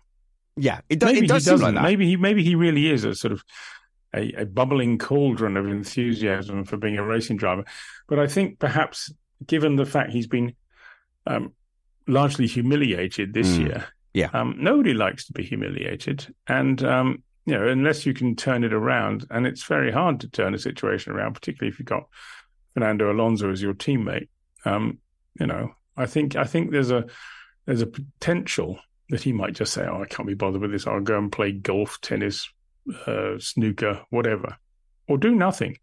[0.57, 1.83] Yeah, it, do, maybe it does seem like that.
[1.83, 3.43] Maybe he maybe he really is a sort of
[4.15, 7.65] a, a, bubbling cauldron of enthusiasm for being a racing driver.
[8.09, 9.13] But I think perhaps,
[9.47, 10.55] given the fact he's been
[11.27, 11.53] um,
[12.07, 13.67] largely humiliated this mm.
[13.67, 18.35] year, yeah, um, nobody likes to be humiliated, and um, you know, unless you can
[18.35, 21.87] turn it around, and it's very hard to turn a situation around, particularly if you've
[21.87, 22.09] got
[22.75, 24.29] Fernando Alonso as your teammate.
[24.65, 24.99] Um,
[25.39, 27.07] you know, I think I think there's a
[27.67, 30.87] there's a potential that he might just say, "Oh, I can't be bothered with this.
[30.87, 32.51] I'll go and play golf, tennis,
[33.07, 34.57] uh, snooker, whatever,
[35.09, 35.77] or do nothing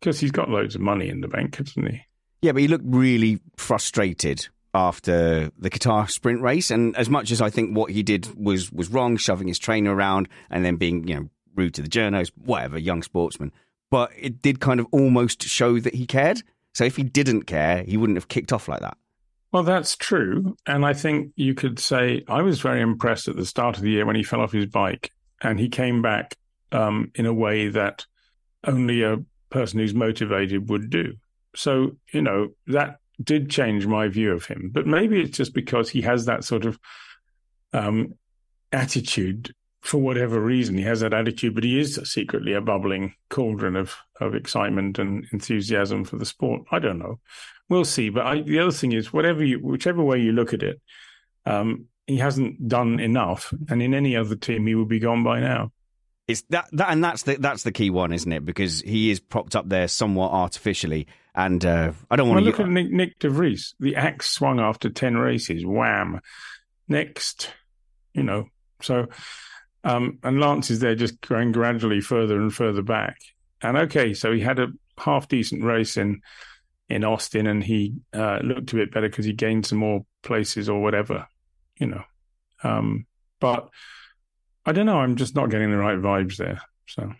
[0.00, 2.00] because he's got loads of money in the bank, hasn't he?
[2.42, 7.40] Yeah, but he looked really frustrated after the Qatar sprint race, and as much as
[7.40, 11.06] I think what he did was was wrong, shoving his trainer around and then being
[11.06, 13.52] you know rude to the journos, whatever, young sportsman,
[13.90, 16.42] but it did kind of almost show that he cared.
[16.74, 18.96] So if he didn't care, he wouldn't have kicked off like that.
[19.52, 20.56] Well, that's true.
[20.66, 23.90] And I think you could say I was very impressed at the start of the
[23.90, 25.10] year when he fell off his bike
[25.42, 26.36] and he came back
[26.70, 28.06] um, in a way that
[28.64, 31.14] only a person who's motivated would do.
[31.54, 34.70] So, you know, that did change my view of him.
[34.72, 36.78] But maybe it's just because he has that sort of
[37.72, 38.14] um,
[38.72, 40.78] attitude for whatever reason.
[40.78, 45.26] He has that attitude, but he is secretly a bubbling cauldron of, of excitement and
[45.32, 46.62] enthusiasm for the sport.
[46.70, 47.18] I don't know.
[47.68, 48.08] We'll see.
[48.08, 50.80] But I, the other thing is, whatever you, whichever way you look at it,
[51.44, 55.40] um, he hasn't done enough, and in any other team, he would be gone by
[55.40, 55.72] now.
[56.28, 58.44] It's that, that and that's the that's the key one, isn't it?
[58.44, 62.58] Because he is propped up there somewhat artificially, and uh, I don't want well, to
[62.58, 63.74] look at Nyck, Nyck De Vries.
[63.80, 65.64] The axe swung after ten races.
[65.66, 66.20] Wham!
[66.88, 67.52] Next,
[68.14, 68.46] you know.
[68.80, 69.06] So,
[69.84, 73.18] um, and Lance is there, just going gradually further and further back.
[73.60, 76.20] And okay, so he had a half decent race in
[76.88, 80.68] in Austin, and he uh, looked a bit better because he gained some more places
[80.68, 81.26] or whatever
[81.82, 82.04] you know.
[82.62, 83.06] Um,
[83.40, 83.68] but
[84.64, 84.98] I don't know.
[84.98, 86.62] I'm just not getting the right vibes there.
[86.86, 87.12] So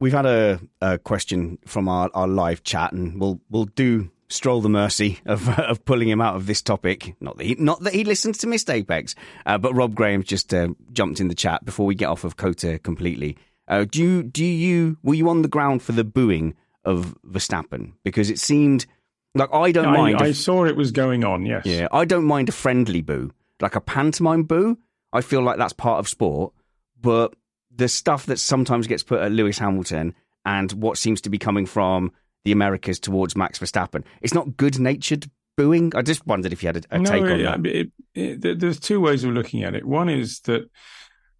[0.00, 4.60] we've had a, a question from our, our live chat, and we'll we'll do stroll
[4.60, 7.14] the mercy of of pulling him out of this topic.
[7.20, 10.52] Not that he, not that he listens to Missed Apex, uh, but Rob Graham just
[10.54, 13.36] uh, jumped in the chat before we get off of COTA completely.
[13.68, 17.92] Uh, do you do you were you on the ground for the booing of Verstappen
[18.02, 18.86] because it seemed
[19.34, 20.22] like I don't I, mind.
[20.22, 21.44] I saw it was going on.
[21.44, 21.66] Yes.
[21.66, 24.78] Yeah, I don't mind a friendly boo, like a pantomime boo,
[25.12, 26.52] I feel like that's part of sport.
[27.00, 27.34] But
[27.74, 31.66] the stuff that sometimes gets put at Lewis Hamilton and what seems to be coming
[31.66, 32.12] from
[32.44, 35.94] the Americas towards Max Verstappen, it's not good natured booing.
[35.94, 37.66] I just wondered if you had a, a no, take on that.
[37.66, 39.84] It, it, there's two ways of looking at it.
[39.84, 40.70] One is that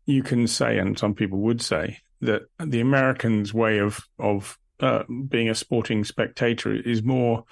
[0.06, 5.04] you can say, and some people would say, that the Americans' way of of uh,
[5.28, 7.44] being a sporting spectator is more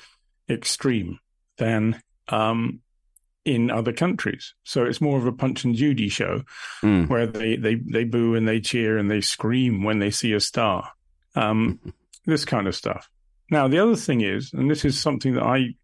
[0.48, 1.18] extreme
[1.58, 2.80] than um,
[3.46, 4.54] in other countries.
[4.64, 6.42] So it's more of a punch and Judy show
[6.82, 7.08] mm.
[7.08, 10.40] where they, they, they boo and they cheer and they scream when they see a
[10.40, 10.90] star.
[11.36, 11.80] Um,
[12.26, 13.08] this kind of stuff.
[13.48, 15.76] Now, the other thing is, and this is something that I,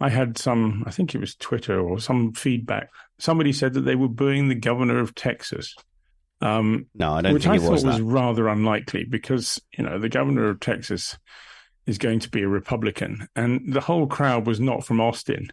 [0.00, 2.88] I had some, I think it was Twitter or some feedback.
[3.18, 5.76] Somebody said that they were booing the governor of Texas.
[6.40, 8.00] Um, no, I don't which think I it was thought that.
[8.00, 11.18] was rather unlikely because you know the governor of Texas
[11.84, 15.48] is going to be a Republican, and the whole crowd was not from Austin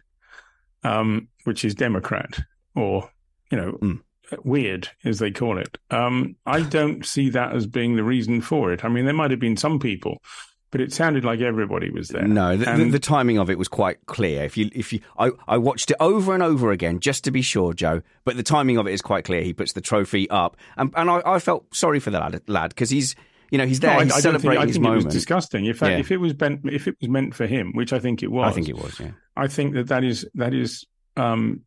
[0.86, 2.38] um, which is Democrat
[2.74, 3.10] or,
[3.50, 4.00] you know, mm.
[4.44, 5.78] weird as they call it.
[5.90, 8.84] Um, I don't see that as being the reason for it.
[8.84, 10.22] I mean, there might have been some people,
[10.70, 12.26] but it sounded like everybody was there.
[12.26, 14.44] No, the, and, the, the, timing of it was quite clear.
[14.44, 17.42] If you, if you, I, I watched it over and over again just to be
[17.42, 18.02] sure, Joe.
[18.24, 19.42] But the timing of it is quite clear.
[19.42, 22.68] He puts the trophy up, and, and I, I felt sorry for the lad, lad,
[22.70, 23.16] because he's
[23.50, 23.96] you know, he's there.
[23.96, 25.02] No, he's I, I celebrating think, I think moment.
[25.02, 25.66] It was disgusting.
[25.66, 25.98] In fact, yeah.
[25.98, 28.50] if it was meant, if it was meant for him, which I think it was,
[28.50, 28.98] I think it was.
[28.98, 29.12] Yeah.
[29.36, 30.84] I think that that is that is
[31.16, 31.62] um,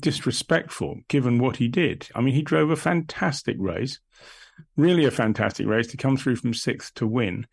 [0.00, 2.08] disrespectful given what he did.
[2.14, 4.00] I mean, he drove a fantastic race,
[4.76, 7.46] really a fantastic race to come through from sixth to win.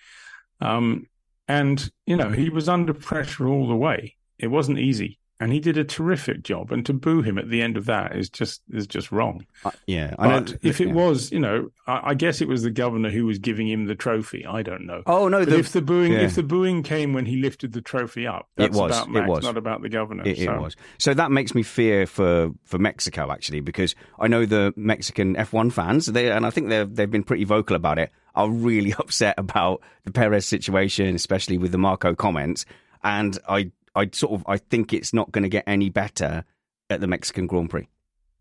[0.62, 1.08] Um,
[1.48, 4.16] and you know, he was under pressure all the way.
[4.38, 5.20] It wasn't easy.
[5.42, 6.70] And he did a terrific job.
[6.72, 9.46] And to boo him at the end of that is just is just wrong.
[9.64, 10.94] Uh, yeah, I But if it yeah.
[10.94, 13.96] was, you know, I, I guess it was the governor who was giving him the
[13.96, 14.46] trophy.
[14.46, 15.02] I don't know.
[15.06, 16.20] oh no, the, if the booing, yeah.
[16.20, 19.28] if the booing came when he lifted the trophy up, It that's was, about it
[19.28, 19.44] was.
[19.44, 20.24] not about the governor.
[20.28, 20.60] It, it so.
[20.60, 20.76] was.
[20.98, 25.72] So that makes me fear for, for Mexico actually, because I know the Mexican F1
[25.72, 29.36] fans, they, and I think they've they've been pretty vocal about it, are really upset
[29.38, 32.66] about the Perez situation, especially with the Marko comments.
[33.04, 36.44] And I I sort of I think it's not going to get any better
[36.90, 37.88] at the Mexican Grand Prix.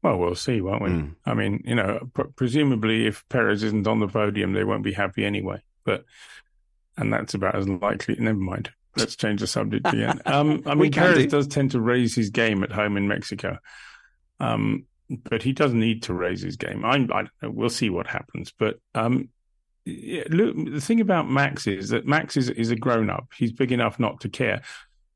[0.03, 0.91] Well, we'll see, won't we?
[0.91, 1.15] Mm.
[1.27, 4.93] I mean, you know, pr- presumably if Perez isn't on the podium, they won't be
[4.93, 5.61] happy anyway.
[5.85, 6.05] But
[6.97, 8.17] and that's about as likely.
[8.19, 8.71] Never mind.
[8.97, 10.21] Let's change the subject again.
[10.27, 11.29] Um, I mean, Perez do.
[11.29, 13.59] does tend to raise his game at home in Mexico,
[14.41, 16.85] um, but he doesn't need to raise his game.
[16.85, 17.51] I'm, I don't know.
[17.51, 18.53] We'll see what happens.
[18.57, 19.31] But um,
[19.85, 23.29] yeah, look, the thing about Max is that Max is is a grown up.
[23.37, 24.63] He's big enough not to care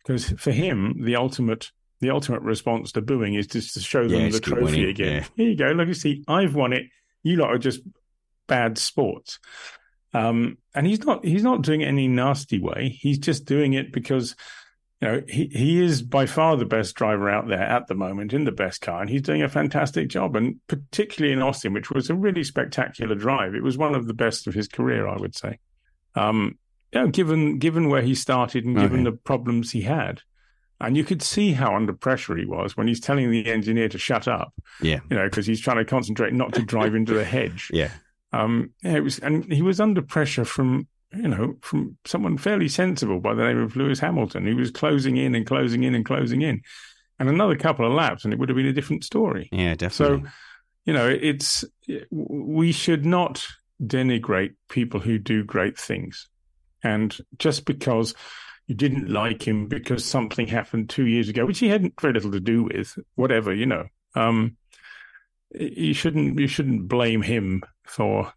[0.04, 4.22] because for him, the ultimate the ultimate response to booing is just to show them
[4.22, 5.12] Yeah, the trophy winning, again.
[5.14, 5.24] yeah.
[5.36, 5.66] Here you go.
[5.66, 6.84] Look, you see, I've won it.
[7.22, 7.80] You lot are just
[8.48, 9.38] bad sports.
[10.12, 12.88] Um, and he's not he's not doing it any nasty way.
[13.00, 14.34] He's just doing it because
[15.00, 18.32] you know he, he is by far the best driver out there at the moment
[18.34, 20.34] in the best car, and he's doing a fantastic job.
[20.36, 24.14] And particularly in Austin, which was a really spectacular drive, it was one of the
[24.14, 25.60] best of his career, I would say.
[26.14, 26.58] Um,
[26.92, 29.10] you know, given given where he started and given Okay.
[29.10, 30.20] the problems he had,
[30.80, 33.98] and you could see how under pressure he was when he's telling the engineer to
[33.98, 34.52] shut up.
[34.80, 37.70] Yeah, You know, because he's trying to concentrate not to drive into the hedge.
[37.72, 37.92] yeah,
[38.32, 42.68] Um, yeah, it was, and he was under pressure from you know from someone fairly
[42.68, 46.04] sensible by the name of Lewis Hamilton, who was closing in and closing in and
[46.04, 46.62] closing in,
[47.18, 49.48] and another couple of laps, and it would have been a different story.
[49.52, 50.22] yeah, definitely.
[50.24, 50.30] So,
[50.86, 51.64] you know, it's
[52.10, 53.46] we should not
[53.80, 56.28] denigrate people who do great things,
[56.82, 58.14] and just because
[58.66, 62.32] you didn't like him because something happened two years ago, which he had very little
[62.32, 63.86] to do with, whatever, you know.
[64.14, 64.56] Um,
[65.52, 68.32] you shouldn't you shouldn't blame him for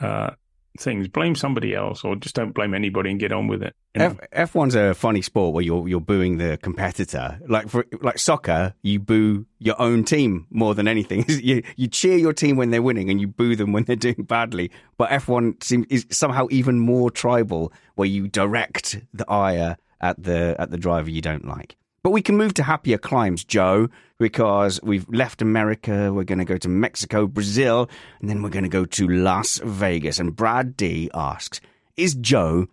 [0.00, 0.30] uh,
[0.78, 1.08] things.
[1.08, 3.74] Blame somebody else, or just don't blame anybody and get on with it.
[3.94, 7.40] F F1's a funny sport where you're you're booing the competitor.
[7.46, 11.24] Like for like soccer, you boo your own team more than anything.
[11.28, 14.22] you you cheer your team when they're winning and you boo them when they're doing
[14.22, 14.70] badly.
[14.96, 20.56] But F1 seems is somehow even more tribal, where you direct the ire at the
[20.58, 21.76] at the driver you don't like.
[22.02, 23.88] But we can move to happier climes, Joe,
[24.20, 26.12] because we've left America.
[26.12, 29.58] We're going to go to Mexico, Brazil, and then we're going to go to Las
[29.64, 30.20] Vegas.
[30.20, 31.60] And Brad D asks,
[31.96, 32.68] "Is Joe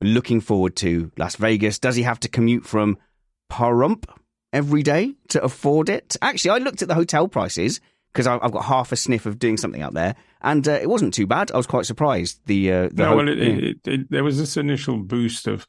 [0.00, 1.78] looking forward to Las Vegas?
[1.78, 2.96] Does he have to commute from
[3.50, 4.08] Pahrump
[4.52, 6.16] every day to afford it?
[6.22, 7.80] Actually, I looked at the hotel prices
[8.12, 11.14] because I've got half a sniff of doing something out there, and uh, it wasn't
[11.14, 11.50] too bad.
[11.50, 12.40] I was quite surprised.
[12.46, 13.44] The uh, the no, ho- well, it, yeah.
[13.44, 15.66] it, it, there was this initial boost of,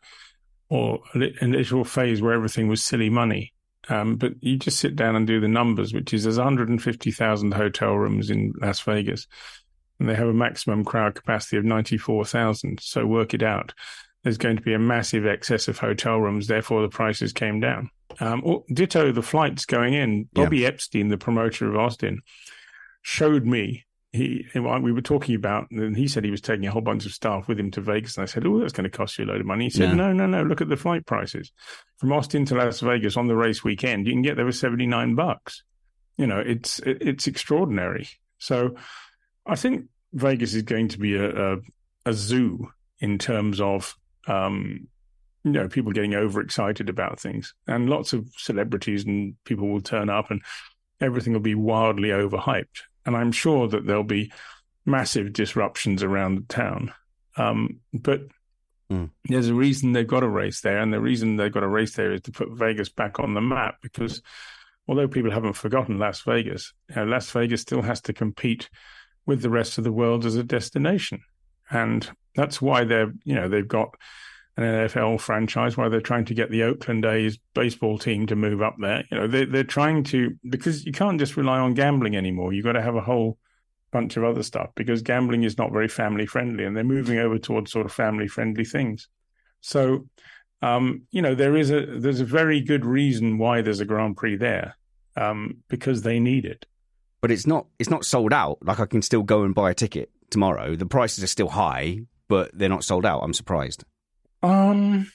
[0.70, 1.00] or
[1.42, 3.53] initial phase where everything was silly money.
[3.90, 7.94] Um, but you just sit down and do the numbers, which is there's 150,000 hotel
[7.94, 9.28] rooms in Las Vegas,
[10.00, 12.80] and they have a maximum crowd capacity of 94,000.
[12.82, 13.74] So work it out.
[14.24, 17.90] There's going to be a massive excess of hotel rooms, therefore the prices came down.
[18.20, 20.30] Um, or, ditto the flights going in.
[20.34, 20.44] Yeah.
[20.44, 22.22] Bobby Epstein, the promoter of Austin,
[23.02, 26.82] showed me he we were talking about and he said he was taking a whole
[26.84, 29.18] bunch of staff with him to Vegas and I said oh that's going to cost
[29.18, 29.66] you a load of money.
[29.66, 29.96] He said Yeah.
[29.96, 31.52] no no no look at the flight prices.
[31.98, 35.16] From Austin to Las Vegas on the race weekend you can get there for 79
[35.16, 35.64] bucks.
[36.18, 38.08] You know it's it, it's extraordinary.
[38.38, 38.76] So
[39.48, 41.58] I think Vegas is going to be a a,
[42.06, 43.96] a zoo in terms of
[44.28, 44.88] um
[45.44, 47.56] you know people getting overexcited about things.
[47.68, 50.42] And lots of celebrities and people will turn up and
[51.02, 52.84] everything will be wildly overhyped.
[53.06, 54.32] And I'm sure that there'll be
[54.86, 56.94] massive disruptions around the town.
[57.38, 58.22] Um, but
[58.92, 59.10] Mm.
[59.26, 60.80] there's a reason they've got a race there.
[60.80, 63.42] And the reason they've got a race there is to put Vegas back on the
[63.42, 64.22] map because
[64.88, 68.70] although people haven't forgotten Las Vegas, you know, Las Vegas still has to compete
[69.26, 71.22] with the rest of the world as a destination.
[71.72, 73.96] And that's why they're, you know, they've got
[74.56, 78.62] an NFL franchise, why they're trying to get the Oakland A's baseball team to move
[78.62, 79.04] up there.
[79.12, 82.54] You know, they're, they're trying to because you can't just rely on gambling anymore.
[82.54, 83.38] You've got to have a whole
[83.92, 87.40] bunch of other stuff because gambling is not very family friendly, and they're moving over
[87.40, 89.08] towards sort of family friendly things.
[89.62, 90.08] So,
[90.62, 94.18] um, you know, there is a there's a very good reason why there's a Grand
[94.18, 94.76] Prix there
[95.16, 96.66] um, because they need it.
[97.22, 98.58] but it's not it's not sold out.
[98.62, 100.76] Like I can still go and buy a ticket tomorrow.
[100.76, 103.22] The prices are still high, but they're not sold out.
[103.22, 103.86] I'm surprised.
[104.44, 105.12] Um,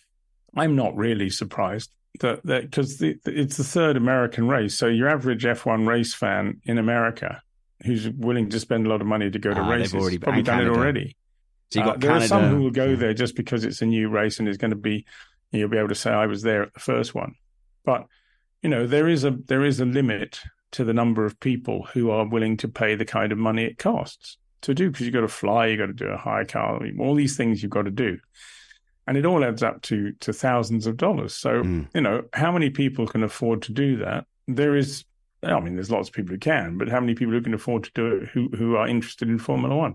[0.57, 4.77] I'm not really surprised that that because the, it's the third American race.
[4.77, 7.43] So your average F1 race fan in America
[7.85, 10.43] who's willing to spend a lot of money to go to Ah, races already- probably
[10.43, 11.17] done it already.
[11.71, 12.25] So you Uh, got there Canada.
[12.25, 12.97] are some who will go yeah.
[12.97, 15.05] there just because it's a new race and it's going to be
[15.53, 17.35] you'll be able to say I was there at the first one.
[17.85, 18.07] But
[18.63, 20.41] you know, there is a there is a limit
[20.73, 23.79] to the number of people who are willing to pay the kind of money it
[23.79, 26.81] costs to do because you've got to fly, you've got to do a high car,
[26.99, 28.19] all these things you've got to do.
[29.09, 31.35] And it all adds up to to thousands of dollars.
[31.35, 31.89] So, Mm.
[31.95, 34.27] you know, how many people can afford to do that?
[34.47, 35.05] There is
[35.43, 37.85] I mean, there's lots of people who can, but how many people who can afford
[37.85, 39.95] to do it who who are interested in Formula One?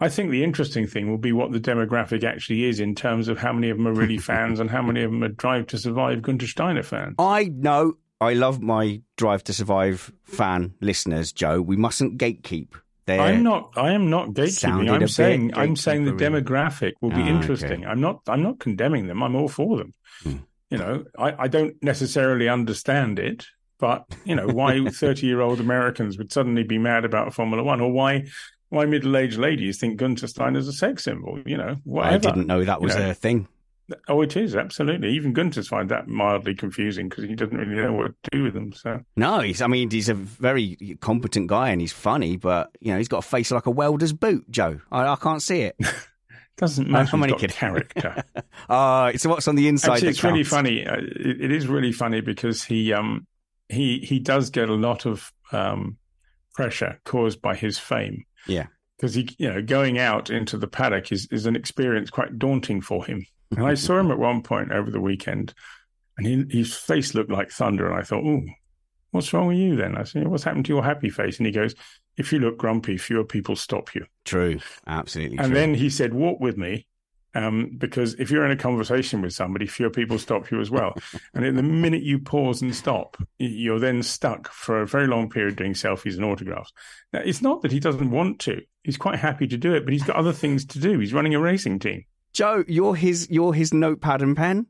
[0.00, 3.38] I think the interesting thing will be what the demographic actually is in terms of
[3.38, 5.78] how many of them are really fans and how many of them are Drive to
[5.78, 7.16] Survive Gunter Steiner fans.
[7.18, 7.94] I know.
[8.20, 11.60] I love my Drive to Survive fan listeners, Joe.
[11.60, 12.68] We mustn't gatekeep.
[13.08, 13.72] They're, I'm not.
[13.76, 14.90] I am not gatekeeping.
[14.90, 15.52] I'm saying.
[15.54, 17.80] I'm saying the demographic will be Ah, interesting.
[17.82, 17.86] okay.
[17.86, 18.20] I'm not.
[18.28, 19.22] I'm not condemning them.
[19.22, 19.94] I'm all for them.
[20.22, 20.36] Hmm.
[20.70, 23.46] You know, I, I don't necessarily understand it,
[23.78, 27.80] but you know, why 30 year old Americans would suddenly be mad about Formula One,
[27.80, 28.26] or why
[28.68, 31.40] why middle aged ladies think Gunter Stein is a sex symbol.
[31.46, 32.14] You know, whatever.
[32.14, 33.10] I didn't know that was You know.
[33.10, 33.48] a thing.
[34.08, 35.12] Oh, it is absolutely.
[35.12, 38.54] Even Gunter's find that mildly confusing because he doesn't really know what to do with
[38.54, 38.72] them.
[38.72, 39.00] So.
[39.16, 39.62] No, he's.
[39.62, 43.18] I mean, he's a very competent guy and he's funny, but you know, he's got
[43.24, 44.80] a face like a welder's boot, Joe.
[44.92, 45.76] I, I can't see it.
[46.58, 47.16] Doesn't How matter.
[47.16, 48.24] many got kid- character.
[48.68, 49.92] Uh, so what's on the inside?
[49.94, 50.84] Actually, it's really funny.
[50.86, 53.26] Uh, it, it is really funny because he um
[53.70, 55.96] he he does get a lot of um
[56.54, 58.24] pressure caused by his fame.
[58.46, 58.66] Yeah.
[58.96, 62.80] because he you know going out into the paddock is is an experience quite daunting
[62.82, 63.24] for him.
[63.56, 65.54] And I saw him at one point over the weekend,
[66.16, 67.86] and he, his face looked like thunder.
[67.86, 68.42] And I thought, "Oh,
[69.10, 71.52] what's wrong with you?" Then I said, "What's happened to your happy face?" And he
[71.52, 71.74] goes,
[72.16, 75.38] "If you look grumpy, fewer people stop you." True, absolutely.
[75.38, 75.54] And true.
[75.54, 76.86] then he said, "Walk with me."
[77.34, 80.96] Um, because if you're in a conversation with somebody, fewer people stop you as well.
[81.34, 85.28] and in the minute you pause and stop, you're then stuck for a very long
[85.28, 86.72] period doing selfies and autographs.
[87.12, 89.92] Now, it's not that he doesn't want to; he's quite happy to do it, but
[89.92, 90.98] he's got other things to do.
[90.98, 92.04] He's running a racing team.
[92.32, 93.28] Joe, you're his.
[93.30, 94.66] You're his notepad and pen.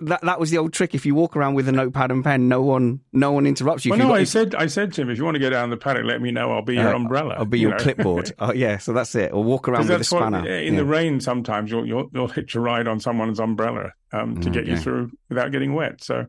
[0.00, 0.94] That that was the old trick.
[0.94, 3.90] If you walk around with a notepad and pen, no one no one interrupts you.
[3.90, 5.70] Well, you've no, I said, I said to him, if you want to go down
[5.70, 6.50] the paddock, let me know.
[6.50, 7.34] I'll be your Uh, umbrella.
[7.38, 7.82] I'll be you your know.
[7.84, 8.32] clipboard.
[8.40, 9.32] oh yeah, so that's it.
[9.32, 10.48] Or walk around with a that's what- spanner.
[10.48, 10.80] in Yeah.
[10.80, 14.52] the rain, sometimes you'll you'll, you'll hitch a ride on someone's umbrella um, to Mm,
[14.52, 16.02] get you through without getting wet.
[16.02, 16.26] So,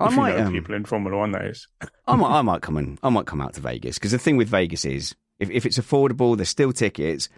[0.00, 1.68] I if might, you know um, people in Formula One, that is.
[2.08, 4.36] I might, I might come and I might come out to Vegas because the thing
[4.38, 7.28] with Vegas is if, if it's affordable, there's still tickets.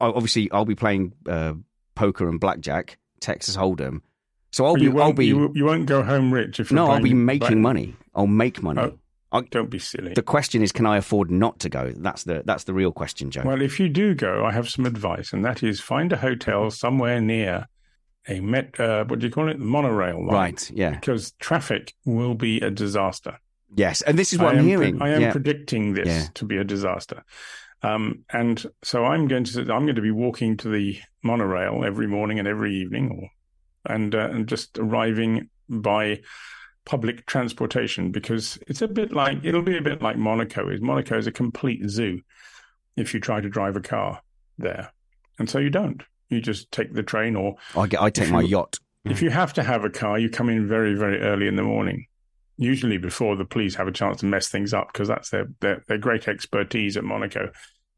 [0.00, 1.54] I, obviously, I'll be playing uh,
[1.94, 4.00] poker and blackjack, Texas Hold'em.
[4.52, 6.76] So I'll But be, you I'll be, you, you won't go home rich if you're
[6.76, 7.96] no, I'll be making black- money.
[8.14, 8.80] I'll make money.
[8.82, 8.98] Oh.
[9.32, 10.14] I, Don't be silly.
[10.14, 11.92] the question is, can I afford not to go?
[11.96, 13.42] That's the that's the real question, Joe.
[13.44, 16.70] Well, if you do go, I have some advice, and that is find a hotel
[16.70, 17.66] somewhere near
[18.28, 18.78] a met.
[18.78, 19.58] Uh, what do you call it?
[19.58, 20.32] The monorail line.
[20.34, 20.70] right?
[20.72, 20.90] Yeah.
[20.90, 23.40] Because traffic will be a disaster.
[23.74, 25.02] Yes, and this is what I am am, hearing.
[25.02, 25.32] I am yeah.
[25.32, 26.26] predicting this Yeah.
[26.34, 27.24] to be a disaster.
[27.84, 32.06] Um, and so I'm going to I'm going to be walking to the monorail every
[32.06, 36.20] morning and every evening, or and uh, and just arriving by
[36.86, 40.80] public transportation because it's a bit like it'll be a bit like Monaco is.
[40.80, 42.20] Monaco is a complete zoo
[42.96, 44.20] if you try to drive a car
[44.56, 44.92] there,
[45.38, 46.02] and so you don't.
[46.30, 48.00] You just take the train, or I get.
[48.00, 48.78] I take my you- yacht.
[49.04, 51.62] if you have to have a car, you come in very, very early in the
[51.62, 52.06] morning,
[52.56, 55.84] usually before the police have a chance to mess things up, because that's their, their
[55.86, 57.50] their great expertise at Monaco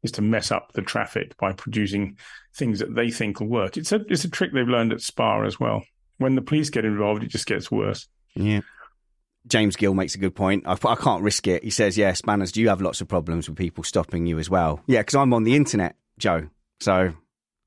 [0.03, 2.17] is to mess up the traffic by producing
[2.55, 3.77] things that they think will work.
[3.77, 5.83] It's a it's a trick they've learned at Spa as well.
[6.17, 8.07] When the police get involved, it just gets worse.
[8.35, 8.61] Yeah.
[9.47, 10.63] James Gill makes a good point.
[10.67, 11.63] I, I can't risk it.
[11.63, 14.49] He says, "Yeah, Spanners, do you have lots of problems with people stopping you as
[14.49, 16.49] well?" Yeah, because I'm on the internet, Joe.
[16.81, 17.13] So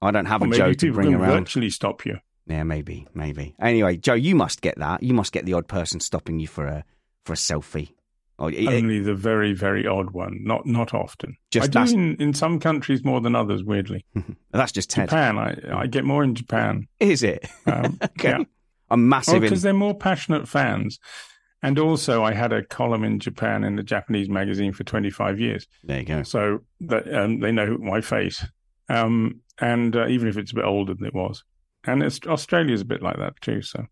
[0.03, 1.45] I don't have Or a Joe to bring around.
[1.45, 2.19] virtually stop you.
[2.47, 3.55] Yeah, maybe, maybe.
[3.61, 5.03] Anyway, Joe, you must get that.
[5.03, 6.85] You must get the odd person stopping you for a
[7.25, 7.93] for a selfie.
[8.41, 10.39] Or, it- Only the very, very odd one.
[10.43, 11.37] Not not often.
[11.51, 13.63] Just I do that's- in, in some countries more than others.
[13.63, 14.05] Weirdly,
[14.51, 15.09] that's just Ted.
[15.11, 15.39] Japan.
[15.39, 16.89] I I get more in Japan.
[16.99, 17.47] Is it?
[17.67, 18.31] Um, okay.
[18.31, 18.45] yeah.
[18.91, 19.41] I'm massive in.
[19.43, 20.99] because they're more passionate fans.
[21.63, 25.67] And also, I had a column in Japan in the Japanese magazine for 25 years,
[25.85, 26.23] There you go.
[26.23, 28.43] so that um, they know my face.
[28.89, 31.45] Um, and uh, even if it's a bit older than it was,
[31.85, 33.61] and it's, Australia's a bit like that too.
[33.61, 33.85] So,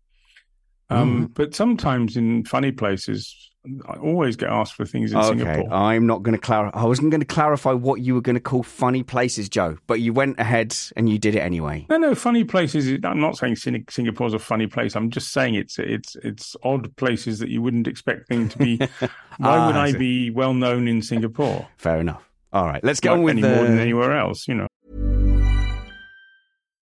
[0.89, 1.33] um, Mm.
[1.35, 3.48] but sometimes in funny places,
[3.87, 5.73] I always get asked for things in Okay, Singapore.
[5.73, 6.79] I'm not going to clarify.
[6.79, 9.99] I wasn't going to clarify what you were going to call funny places, Joe, but
[9.99, 11.85] you went ahead and you did it anyway.
[11.89, 12.97] No, no, funny places.
[13.03, 14.95] I'm not saying Sing- Singapore's a funny place.
[14.95, 18.77] I'm just saying it's it's it's odd places that you wouldn't expect things to be.
[18.99, 19.09] Why
[19.41, 21.67] Ah, would I I be well known in Singapore?
[21.77, 22.23] Fair enough.
[22.53, 23.49] All right, let's get Not on with any the.
[23.55, 24.67] more than anywhere else, you know.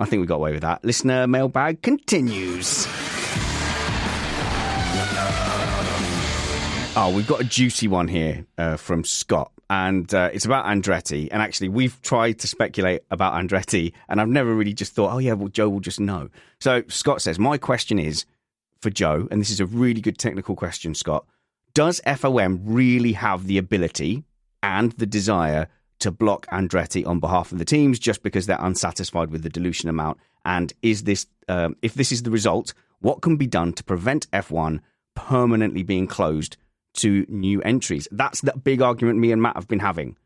[0.00, 0.82] I think we got away with that.
[0.82, 2.86] Listener mailbag continues.
[6.96, 11.28] Oh, we've got a juicy one here uh, from Scott, and uh, it's about Andretti.
[11.30, 15.18] And actually, we've tried to speculate about Andretti, and I've never really just thought, oh,
[15.18, 16.30] yeah, well, Joe will just know.
[16.60, 18.24] So Scott says, My question is
[18.80, 21.26] for Joe, and this is a really good technical question, Scott.
[21.74, 24.24] Does FOM really have the ability
[24.62, 25.68] and the desire
[26.00, 29.88] to block Andretti on behalf of the teams just because they're unsatisfied with the dilution
[29.88, 30.18] amount?
[30.44, 34.30] And is this, um, if this is the result, what can be done to prevent
[34.30, 34.80] F1
[35.14, 36.56] permanently being closed
[36.94, 38.08] to new entries?
[38.10, 40.16] That's the big argument me and Matt have been having.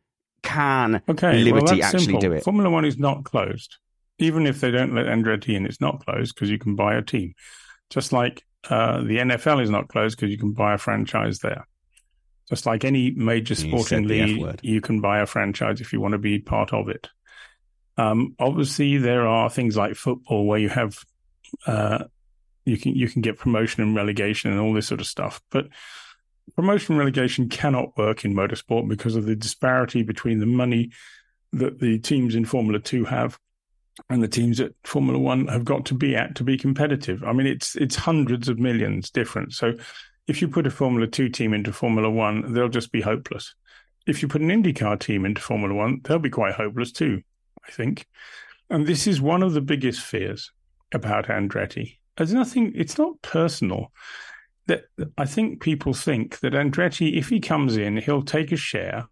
[0.43, 2.21] Can Okay, Liberty well, actually simple.
[2.21, 2.45] do it?
[2.45, 3.77] Formula One is not closed.
[4.19, 7.03] Even if they don't let Andretti in, it's not closed because you can buy a
[7.03, 7.35] team.
[7.91, 11.67] Just like uh, the NFL is not closed because you can buy a franchise there.
[12.49, 15.93] Just like any major sporting said the F league, you can buy a franchise if
[15.93, 17.09] you want to be part of it.
[17.97, 20.99] Um, obviously, there are things like football where you have
[21.67, 22.05] uh,
[22.65, 25.69] you can you can get promotion and relegation and all this sort of stuff, but
[26.55, 30.91] promotion and relegation cannot work in motorsport because of the disparity between the money
[31.53, 33.39] that the teams in Formula Two have
[34.11, 37.23] and the teams at Formula One have got to be at to be competitive.
[37.23, 39.53] I mean, it's it's hundreds of millions different.
[39.53, 39.75] So,
[40.27, 43.55] if you put a Formula Two team into Formula One, they'll just be hopeless.
[44.07, 47.23] If you put an IndyCar team into Formula One, they'll be quite hopeless too.
[47.67, 48.07] I think,
[48.69, 50.51] and this is one of the biggest fears
[50.93, 51.99] about Andretti.
[52.17, 52.73] There's nothing.
[52.75, 53.93] It's not personal.
[54.67, 54.85] That
[55.19, 59.07] I think people think that Andretti, if he comes in, he'll take a share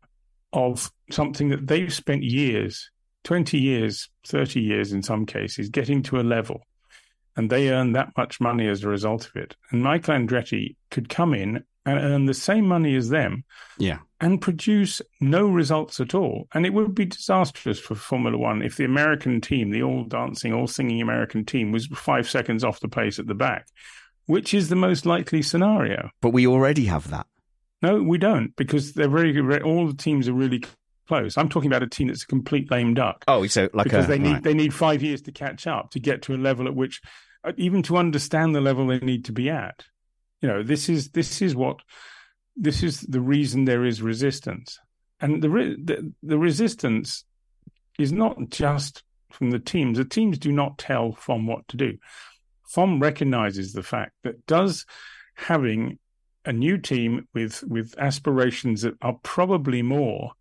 [0.52, 2.90] of something that they've spent years
[3.24, 6.62] 20 years, 30 years in some cases, getting to a level.
[7.36, 9.56] And they earn that much money as a result of it.
[9.70, 13.42] And Michael Andretti could come in and earn the same money as them
[13.78, 13.98] Yeah.
[14.20, 16.46] and produce no results at all.
[16.54, 20.52] And it would be disastrous for Formula One if the American team, the all dancing,
[20.52, 23.66] all singing American team, was five seconds off the pace at the back,
[24.26, 26.10] which is the most likely scenario.
[26.20, 27.26] But we already have that.
[27.80, 29.62] No, we don't, because they're very good.
[29.62, 30.62] All the teams are really
[31.06, 31.36] close.
[31.36, 34.08] I'm talking about a team that's a complete lame duck Oh, so like because a,
[34.08, 34.42] they need right.
[34.42, 37.00] they need five years to catch up to get to a level at which
[37.44, 39.84] uh, even to understand the level they need to be at.
[40.40, 41.80] You know, this is this is what
[42.56, 44.78] this is the reason there is resistance,
[45.20, 47.24] and the re- the, the resistance
[47.98, 49.98] is not just from the teams.
[49.98, 51.98] The teams do not tell FOM what to do.
[52.68, 54.86] FOM recognizes the fact that does
[55.34, 55.98] having
[56.44, 60.32] a new team with with aspirations that are probably more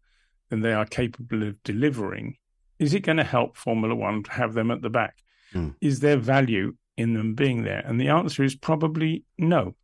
[0.52, 2.36] than they are capable of delivering,
[2.78, 5.18] is it going to help Formula One to have them at the back?
[5.56, 5.76] Mm.
[5.82, 7.82] Is there value in them being there?
[7.86, 9.76] And the answer is probably no.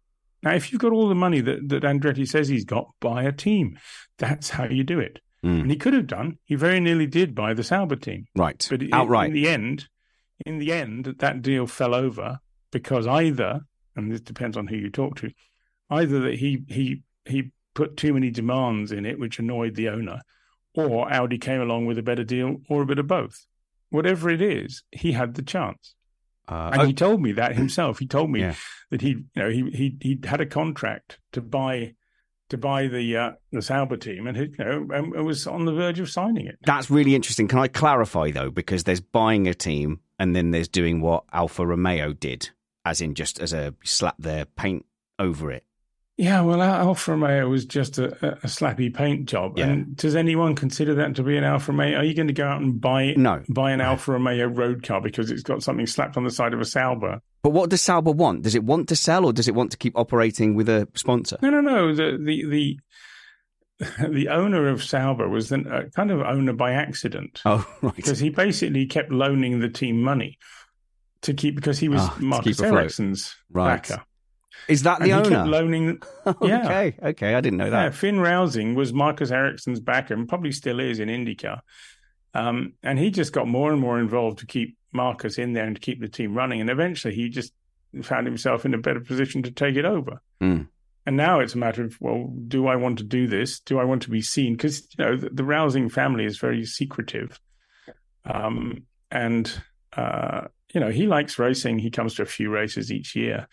[0.44, 3.32] Now, if you've got all the money that, that Andretti says he's got, buy a
[3.32, 3.80] team.
[4.18, 5.20] That's how you do it.
[5.44, 5.62] Mm.
[5.62, 6.38] And he could have done.
[6.46, 8.26] He very nearly did buy the Sauber team.
[8.36, 8.66] right.
[8.70, 9.30] But Outright.
[9.30, 9.88] in the end,
[10.46, 12.40] in the end, that deal fell over
[12.72, 13.62] because either,
[13.96, 15.32] and this depends on who you talk to,
[15.90, 20.22] either that he he he put too many demands in it, which annoyed the owner,
[20.86, 23.46] or Audi came along with a better deal, or a bit of both.
[23.90, 25.96] Whatever it is, he had the chance,
[26.48, 28.00] Uh, and oh, he told me that himself.
[28.00, 28.56] He told me Yeah.
[28.92, 31.96] that he, you know, he he he had a contract to buy
[32.50, 35.74] to buy the uh, the Sauber team, and he, you know, and was on the
[35.74, 36.58] verge of signing it.
[36.66, 37.48] That's really interesting.
[37.50, 38.52] Can I clarify though?
[38.52, 42.50] Because there's buying a team and then there's doing what Alfa Romeo did,
[42.86, 44.86] as in just as a slap their paint
[45.20, 45.66] over it.
[46.18, 48.08] Yeah, well, Alfa Romeo was just a,
[48.38, 49.58] a slappy paint job.
[49.60, 49.68] Yeah.
[49.68, 52.00] And does anyone consider that to be an Alfa Romeo?
[52.00, 53.44] Are you going to go out and buy No.
[53.50, 53.86] buy an No.
[53.86, 57.22] Alfa Romeo road car because it's got something slapped on the side of a Sauber?
[57.44, 58.42] But what does Sauber want?
[58.42, 61.38] Does it want to sell or does it want to keep operating with a sponsor?
[61.44, 61.94] No, no, no.
[61.94, 62.80] The the the
[64.10, 67.96] the owner of Sauber was then a kind of owner by accident Oh, right.
[67.96, 70.40] because he basically kept loaning the team money.
[71.22, 72.60] to keep because he was ah, to Marcus.
[72.60, 73.76] Ericsson's Right.
[73.88, 74.04] backer.
[74.68, 75.46] Is that the and owner?
[75.46, 76.02] loaning.
[76.42, 76.66] yeah.
[76.66, 77.96] okay, okay, I didn't know Yeah, that.
[77.96, 81.62] Finn Rausing was Marcus Ericsson's backer and probably still is in IndyCar.
[82.34, 85.76] Um, and he just got more and more involved to keep Marcus in there and
[85.76, 86.62] to keep the team running.
[86.62, 87.54] And eventually he just
[88.04, 90.22] found himself in a better position to take it over.
[90.42, 90.64] Hmm.
[91.06, 93.62] And now it's a matter of, well, do I want to do this?
[93.62, 94.54] Do I want to be seen?
[94.54, 97.40] Because, you know, the, the Rausing family is very secretive.
[98.26, 99.50] Um, and,
[99.96, 101.80] uh, you know, he likes racing.
[101.80, 103.48] He comes to a few races each year.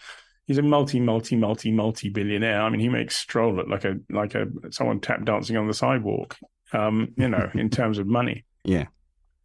[0.47, 2.61] He's a multi, multi, multi, multi billionaire.
[2.61, 5.74] I mean, he makes Stroll look like a like a someone tap dancing on the
[5.74, 6.36] sidewalk.
[6.72, 8.86] Um, you know, in terms of money, Yeah.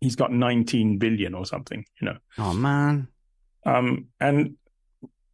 [0.02, 1.86] he's got 19 billion or something.
[2.02, 3.08] You know, Oh man.
[3.66, 4.56] um, and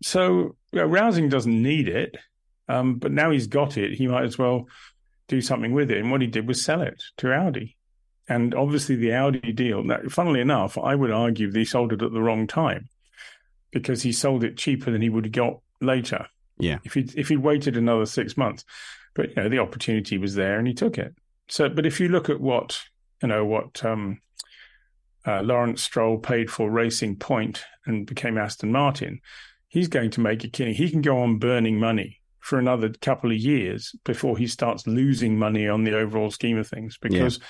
[0.03, 2.15] so you know, Rausing doesn't need it,
[2.67, 3.93] um, but now he's got it.
[3.93, 4.67] He might as well
[5.27, 5.97] do something with it.
[5.99, 7.75] And what he did was sell it to Audi.
[8.27, 9.83] And obviously, the Audi deal.
[9.83, 12.89] Now, funnily enough, I would argue they sold it at the wrong time
[13.75, 16.25] because he sold it cheaper than he would have got later
[16.57, 16.77] Yeah.
[16.85, 18.63] if he if he'd waited another six months.
[19.13, 21.13] But you know, the opportunity was there, and he took it.
[21.49, 22.79] So, but if you look at what
[23.21, 24.19] you know, what um,
[25.27, 29.19] uh, Lawrence Stroll paid for Racing Point and became Aston Martin,
[29.67, 30.73] he's going to make a killing.
[30.73, 35.37] He can go on burning money for another couple of years before he starts losing
[35.37, 37.39] money on the overall scheme of things because.
[37.39, 37.45] know,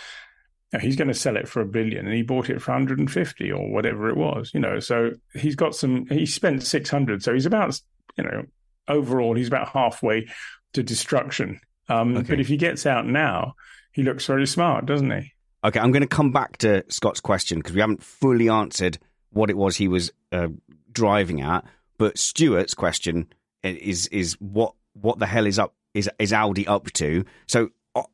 [0.82, 3.72] he's going to sell it for a billion, and he bought it for 150 or
[3.72, 4.51] whatever it was.
[4.53, 6.05] You know, so he's got some.
[6.07, 7.80] He spent 600, so he's about
[8.18, 8.45] you know
[8.88, 10.28] overall he's about halfway
[10.74, 11.59] to destruction.
[11.89, 12.30] Um, Okay.
[12.30, 13.55] But if he gets out now,
[13.91, 15.32] he looks very smart, doesn't he?
[15.63, 18.99] Okay, I'm going to come back to Scott's question because we haven't fully answered
[19.32, 20.49] what it was he was uh,
[20.91, 21.66] driving at.
[21.97, 23.28] But Stuart's question
[23.63, 27.26] is is what what the hell is up is is Audi up to?
[27.47, 27.70] So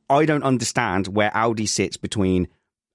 [0.09, 2.47] I- don't understand where Audi sits between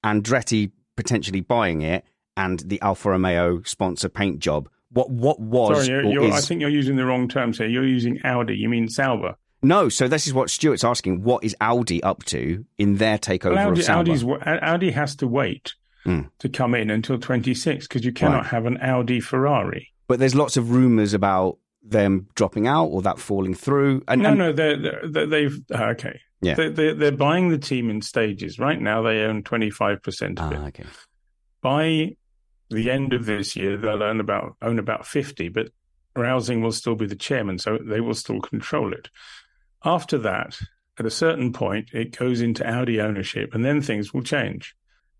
[0.05, 2.05] Andretti potentially buying it
[2.37, 4.68] and the Alfa Romeo sponsor paint job.
[4.91, 7.66] What what was Sorry, you're, or you're, I think you're using the wrong terms here.
[7.66, 8.55] You're using Audi.
[8.57, 9.37] You mean Sauber?
[9.62, 9.89] no?
[9.89, 11.22] So this is what Stuart's asking.
[11.22, 14.11] What is Audi up to in their takeover Well, Audi, of Sauber?
[14.11, 14.24] Audi's,
[14.62, 15.74] Audi has to wait
[16.05, 16.20] Hmm.
[16.39, 18.47] to come in until 26 because you cannot Right.
[18.47, 19.89] have an Audi Ferrari.
[20.09, 24.03] but there's lots of rumors about them dropping out or that falling through.
[24.07, 26.20] And, no, and- no, they've uh, okay.
[26.43, 26.55] Yeah.
[26.55, 28.59] They're, they're, they're buying the team in stages.
[28.59, 30.59] Right now, they own 25% of it.
[30.59, 30.84] Ah, okay.
[31.62, 32.16] by
[32.70, 35.68] the end of this year, they'll own about own about fifty, but
[36.16, 39.09] Rausing will still be the chairman, so they will still control it.
[39.84, 40.59] After that,
[40.99, 44.74] at a certain point, it goes into Audi ownership, and then things will change.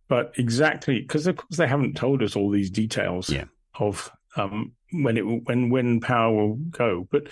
[0.09, 3.45] But exactly because of course they haven't told us all these details Yeah.
[3.79, 7.29] of um, when it when when power will go, but.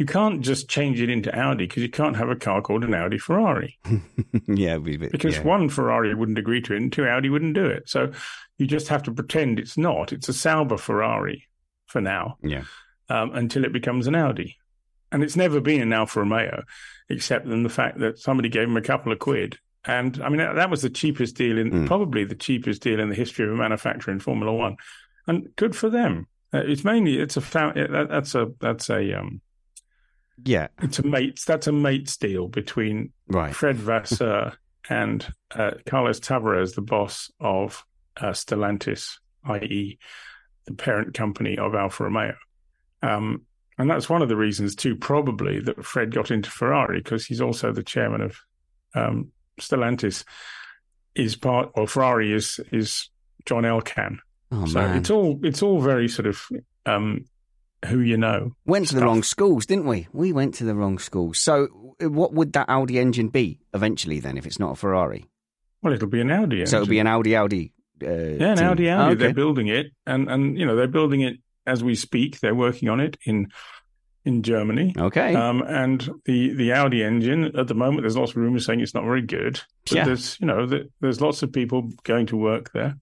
[0.00, 2.94] You can't just change it into Audi because you can't have a car called an
[2.94, 3.80] Audi Ferrari
[4.46, 5.42] yeah, be bit- because yeah.
[5.42, 7.88] one Ferrari wouldn't agree to it and two Audi wouldn't do it.
[7.88, 8.12] So
[8.58, 10.12] you just have to pretend it's not.
[10.12, 11.48] It's a Sauber Ferrari
[11.86, 12.62] for now Yeah.
[13.08, 14.56] um, until it becomes an Audi.
[15.10, 16.62] And it's never been an Alfa Romeo,
[17.08, 19.58] except in the fact that somebody gave them a couple of quid.
[19.84, 21.86] And I mean, that, that was the cheapest deal in Mm.
[21.88, 24.76] probably the cheapest deal in the history of a manufacturer in Formula One.
[25.26, 26.28] And good for them.
[26.52, 27.40] Uh, it's mainly it's a
[28.10, 29.40] that's a that's a um
[30.44, 30.68] Yeah.
[30.82, 33.54] it's a mates that's a mates deal between Right.
[33.54, 34.54] Fred Vasseur
[34.90, 37.84] and uh, Carlos Tavares, the boss of
[38.16, 39.98] uh, Stellantis, i.e.,
[40.64, 42.34] the parent company of Alfa Romeo.
[43.02, 43.42] Um,
[43.76, 47.40] and that's one of the reasons, too, probably that Fred got into Ferrari because he's
[47.42, 48.38] also the chairman of
[48.94, 49.30] um,
[49.60, 50.24] Stellantis.
[51.14, 53.10] Is part, or Ferrari is is
[53.44, 54.18] John Elkann.
[54.50, 54.96] Oh so man.
[54.96, 56.40] it's all it's all very sort of
[56.86, 57.24] um,
[57.86, 58.52] who you know.
[58.64, 60.08] Went to the wrong schools, didn't we?
[60.12, 61.38] We went to the wrong schools.
[61.38, 65.26] So, uh, what would that Audi engine be eventually then, if it's not a Ferrari?
[65.82, 66.64] Well, it'll be an Audi.
[66.66, 67.72] So it'll be an Audi Audi.
[68.02, 68.66] Uh, Yeah, an team.
[68.66, 69.12] Audi Audi.
[69.12, 71.36] Oh, They're building it, and and you know they're building it
[71.66, 72.40] as we speak.
[72.40, 73.48] They're working on it in
[74.24, 74.94] in Germany.
[74.98, 75.34] Okay.
[75.34, 78.94] Um, and the the Audi engine at the moment, there's lots of rumors saying it's
[78.94, 79.60] not very good.
[79.84, 80.04] But Yeah.
[80.04, 82.96] there's you know the, there's lots of people going to work there.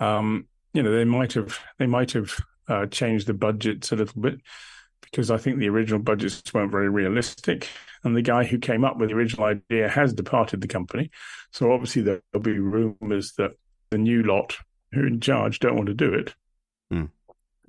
[0.00, 2.36] Um, you know they might have they might have
[2.68, 4.40] uh, changed the budgets a little bit
[5.02, 7.68] because I think the original budgets weren't very realistic.
[8.02, 11.10] And the guy who came up with the original idea has departed the company.
[11.50, 13.52] So obviously there'll be rumors that
[13.90, 14.56] the new lot
[14.92, 16.34] who are in charge don't want to do it.
[16.90, 17.06] Hmm.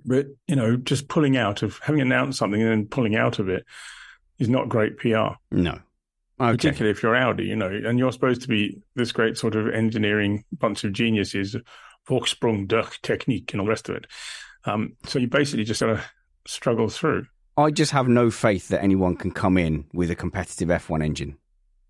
[0.06, 3.50] But, you know, just pulling out of having announced something and then pulling out of
[3.50, 3.66] it
[4.40, 5.80] is not great PR, no.
[6.40, 6.58] Okay.
[6.58, 9.68] particularly if you're Audi, you know, and you're supposed to be this great sort of
[9.68, 11.56] engineering bunch of geniuses,
[12.08, 14.08] Vorsprung durch Technik and all the rest of it.
[14.66, 16.04] Um, so you basically just got to
[16.48, 17.26] struggle through.
[17.58, 21.38] I just have no faith that anyone can come in with a competitive F1 engine.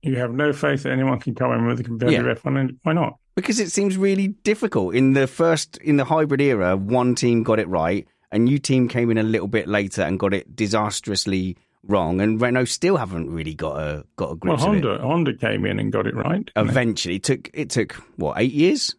[0.02, 2.34] You have no faith that anyone can come in with a competitive Yeah.
[2.34, 2.80] F1 engine.
[2.84, 3.18] Why not?
[3.36, 4.96] Because it seems really difficult.
[4.96, 8.88] In the first, in the hybrid era, one team got it right, a new team
[8.88, 13.30] came in a little bit later and got it disastrously wrong, and Renault still haven't
[13.30, 14.58] really got a got a grip.
[14.58, 16.50] Well, Honda Honda came in and got it right.
[16.56, 18.96] Eventually, it took it took what eight years.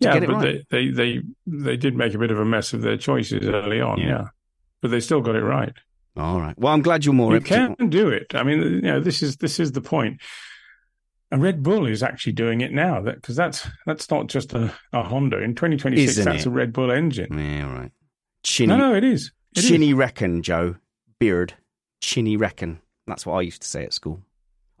[0.00, 0.64] Yeah, get it but right.
[0.70, 3.80] they, they they they did make a bit of a mess of their choices early
[3.80, 3.98] on.
[3.98, 4.06] Yeah.
[4.08, 4.24] Yeah,
[4.80, 5.72] but they still got it right.
[6.16, 6.58] All right.
[6.58, 7.32] Well, I'm glad you're more.
[7.32, 8.34] you up to- can do it.
[8.34, 10.20] I mean, you know, this is this is the point.
[11.32, 13.00] And Red Bull is actually doing it now.
[13.00, 16.10] That because that's that's not just a, a Honda in 2026.
[16.10, 16.48] Isn't that's it?
[16.48, 17.38] a Red Bull engine.
[17.38, 17.92] Yeah, all right.
[18.42, 19.30] Chinny, No, no, it is.
[19.54, 19.68] It is.
[19.68, 20.76] chinny reckon, Joe.
[21.18, 21.54] Beard.
[22.00, 22.80] Chinny reckon.
[23.06, 24.22] That's what I used to say at school.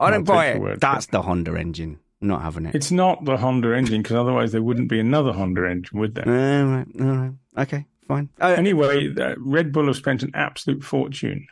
[0.00, 0.80] I don't buy take your it.
[0.80, 1.98] That's the Honda engine.
[2.20, 2.74] Not having it.
[2.74, 6.26] It's not the Honda engine because otherwise there wouldn't be another Honda engine, would there?
[6.26, 6.86] all right.
[7.00, 7.32] All right.
[7.58, 7.86] Okay.
[8.06, 8.28] Fine.
[8.40, 11.46] Uh, Anyway, uh, Red Bull have spent an absolute fortune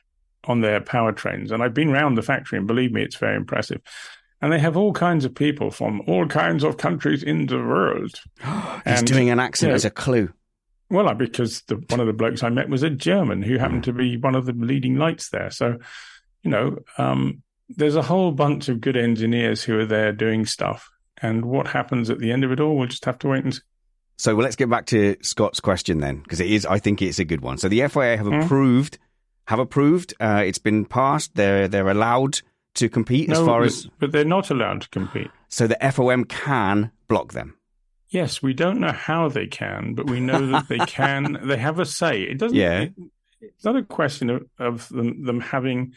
[0.44, 3.80] on their powertrains, and I've been round the factory, and believe me, it's very impressive.
[4.40, 8.20] And they have all kinds of people from all kinds of countries in the world.
[8.38, 8.46] he's
[8.84, 10.32] and, doing an accent you know, as a clue.
[10.90, 13.92] Well, because the, one of the blokes I met was a German who happened to
[13.92, 15.50] be one of the leading lights there.
[15.50, 15.78] So,
[16.42, 20.90] you know, um, there's a whole bunch of good engineers who are there doing stuff.
[21.20, 23.54] And what happens at the end of it all, we'll just have to wait and
[23.54, 23.60] see.
[24.16, 26.66] So well, let's get back to Scott's question then, because it is.
[26.66, 27.58] I think it's a good one.
[27.58, 28.34] So the FIA have Hmm?
[28.40, 28.98] approved,
[29.46, 30.14] have approved.
[30.20, 31.34] Uh, it's been passed.
[31.34, 32.40] They're they're allowed
[32.74, 33.88] to compete as far as.
[33.98, 35.30] but they're not allowed to compete.
[35.48, 37.56] So the FOM can block them.
[38.10, 41.38] Yes, we don't know how they can, but we know that they can.
[41.44, 42.22] They have a say.
[42.22, 42.56] It doesn't.
[42.56, 42.80] Yeah.
[42.82, 42.94] it-
[43.40, 45.92] it's not a question of, of them, them having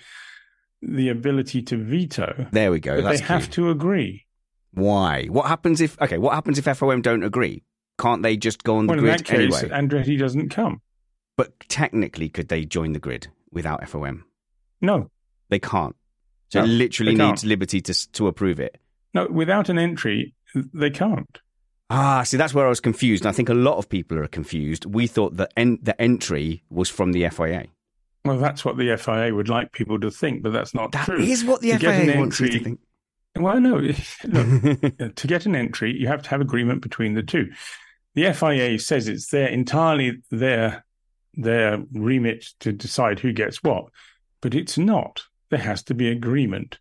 [0.82, 3.02] the ability to veto, There we go.
[3.02, 3.52] they have clear.
[3.52, 4.26] to agree.
[4.74, 5.26] Why?
[5.26, 6.00] What happens if?
[6.02, 7.64] Okay, what happens if FOM don't agree?
[8.00, 9.76] Can't they just go on the Well, in grid that case, anyway?
[9.78, 10.82] Andretti doesn't come.
[11.38, 14.24] But technically, could they join the grid without FOM?
[14.82, 15.10] No,
[15.50, 15.96] They can't.
[16.50, 17.44] So No, it literally needs.
[17.46, 18.78] Liberty to to approve it.
[19.14, 20.34] no, without an entry,
[20.74, 21.40] they can't.
[21.90, 23.24] Ah, see, that's where I was confused.
[23.26, 24.86] And I think a lot of people are confused.
[24.86, 27.66] We thought that en- the entry was from the FIA.
[28.24, 31.20] Well, that's what the FIA would like people to think, but that's not That true.
[31.20, 32.80] is what the To FIA an wants you to think.
[33.38, 33.78] Well, no.
[34.24, 37.50] Look, to get an entry, you have to have agreement between the two.
[38.14, 40.84] The FIA says it's their entirely their
[41.34, 43.86] their remit to decide who gets what,
[44.42, 45.24] but it's not.
[45.50, 46.78] There has to be agreement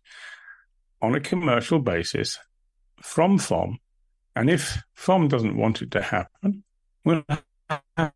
[1.01, 2.37] on a commercial basis
[3.01, 3.77] from FOM,
[4.35, 6.63] and if FOM doesn't want it to happen,
[7.05, 8.13] we'll have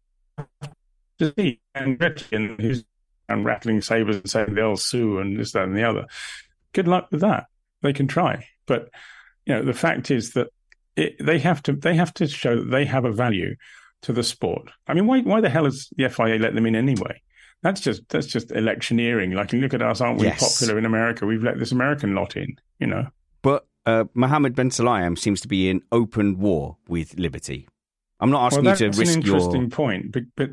[1.20, 1.62] to see.
[1.74, 2.84] And Gretchen, who's
[3.28, 6.06] and rattling sabers and saying they'll sue and this, that, and the other.
[6.74, 7.46] Good luck with that
[7.82, 8.48] they can try.
[8.66, 8.90] But
[9.46, 10.48] you know, the fact is that
[10.96, 13.56] it, they have to they have to show that they have a value
[14.02, 14.70] to the sport.
[14.88, 17.22] I mean, why why the hell has the FIA let them in anyway?
[17.62, 19.32] That's just that's just electioneering.
[19.32, 20.60] Like, look at us, aren't we Yes.
[20.60, 21.26] popular in America?
[21.26, 22.56] We've let this American lot in.
[22.80, 23.08] You know,
[23.42, 27.68] But uh, Mohammed Ben Sulayem seems to be in open war with Liberty.
[28.20, 29.70] I'm not asking well, you to that's risk an interesting your.
[29.70, 30.12] point.
[30.12, 30.50] But, but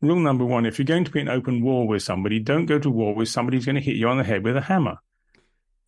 [0.00, 2.78] rule number one: if you're going to be in open war with somebody, don't go
[2.78, 4.98] to war with somebody who's going to hit you on the head with a hammer.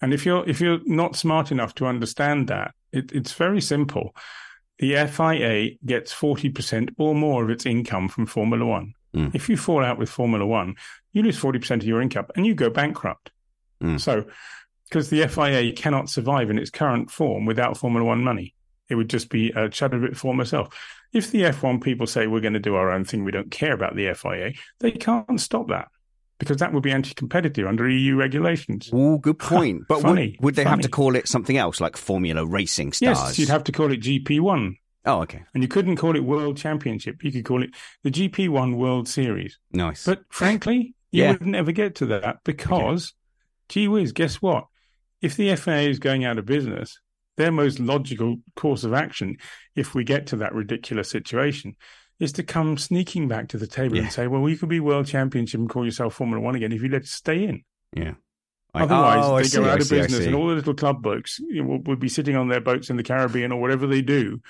[0.00, 4.14] And if you're if you're not smart enough to understand that, it, it's very simple.
[4.78, 8.94] The FIA gets forty percent or more of its income from Formula One.
[9.14, 9.34] Mm.
[9.34, 10.76] If you fall out with Formula One,
[11.12, 13.32] you lose forty percent of your income and you go bankrupt.
[13.82, 14.00] Mm.
[14.00, 14.26] So,
[14.88, 18.54] because the FIA cannot survive in its current form without Formula One money,
[18.88, 20.68] it would just be a shadow of its former self.
[21.12, 23.72] If the F1 people say we're going to do our own thing, we don't care
[23.72, 25.88] about the FIA, they can't stop that
[26.38, 28.90] because that would be anti-competitive under EU regulations.
[28.92, 29.82] Oh, good point.
[29.88, 33.18] But Funny, would, would they have to call it something else, like Formula Racing Stars?
[33.18, 34.74] Yes, you'd have to call it GP1,
[35.06, 35.44] Oh, okay.
[35.54, 37.24] and you couldn't call it World Championship.
[37.24, 37.70] You could call it
[38.02, 39.58] the GP1 World Series.
[39.72, 40.04] Nice.
[40.04, 41.32] But frankly, you Yeah.
[41.32, 43.14] wouldn't ever get to that because,
[43.70, 44.66] gee whiz, guess what?
[45.22, 47.00] If the FIA is going out of business,
[47.36, 49.36] their most logical course of action,
[49.74, 51.76] if we get to that ridiculous situation,
[52.18, 54.04] is to come sneaking back to the table Yeah.
[54.04, 56.82] and say, well, you could be world championship and call yourself Formula One again if
[56.82, 57.62] you let us stay in.
[57.94, 58.14] yeah.
[58.74, 60.54] I- Otherwise, oh, I they see, go I out of see, business and all the
[60.54, 63.86] little club know, will, will be sitting on their boats in the Caribbean or whatever
[63.86, 64.40] they do.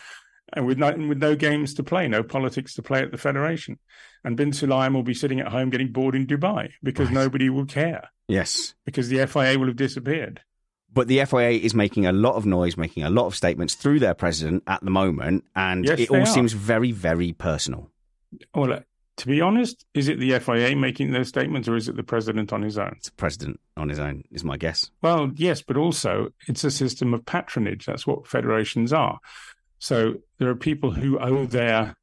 [0.53, 3.79] And with no, with no games to play, no politics to play at the federation,
[4.25, 7.15] and Ben Sulayem will be sitting at home getting bored in Dubai because Right.
[7.15, 8.75] nobody will care Yes.
[8.85, 10.41] because the FIA will have disappeared.
[10.93, 13.99] But the FIA is making a lot of noise, making a lot of statements through
[14.01, 16.27] their president at the moment, and Yes, it all are.
[16.27, 17.91] seems very, very personal.
[18.55, 18.81] Well, uh,
[19.19, 22.53] to be honest, is it the FIA making those statements or is it the president
[22.53, 22.95] on his own?
[22.97, 24.91] It's the president on his own, is my guess.
[25.03, 27.85] Well, yes, but also it's a system of patronage.
[27.87, 29.19] That's what federations are.
[29.79, 31.95] So there are people who owe their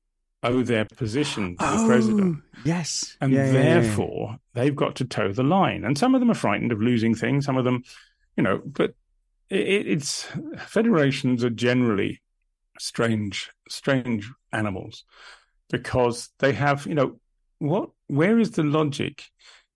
[0.46, 2.38] owe their position to the president.
[2.66, 3.16] yes.
[3.22, 3.80] And Oh, Yeah, yeah, yeah.
[3.80, 5.86] therefore, they've got to toe the line.
[5.86, 7.46] And some of them are frightened of losing things.
[7.46, 7.82] Some of them,
[8.38, 8.94] you know, but
[9.50, 10.28] it, it's
[10.58, 12.22] federations are generally
[12.80, 15.04] strange, strange animals
[15.70, 17.20] because they have, you know,
[17.60, 17.90] what?
[18.08, 19.24] Where is the logic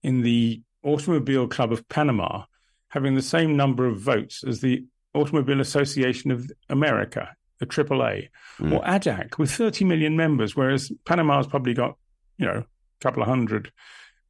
[0.04, 2.44] in the Automobile Club of Panama
[2.90, 7.30] having the same number of votes as the Automobile Association of America,
[7.60, 8.30] the AAA,
[8.60, 8.74] Mm.
[8.74, 11.96] or ADAC with 30 million members, whereas Panama's probably got,
[12.38, 12.66] you know, a
[13.02, 13.72] couple of hundred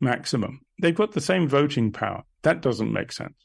[0.02, 0.60] maximum.
[0.82, 2.24] They've got the same voting power.
[2.42, 3.36] That doesn't make sense.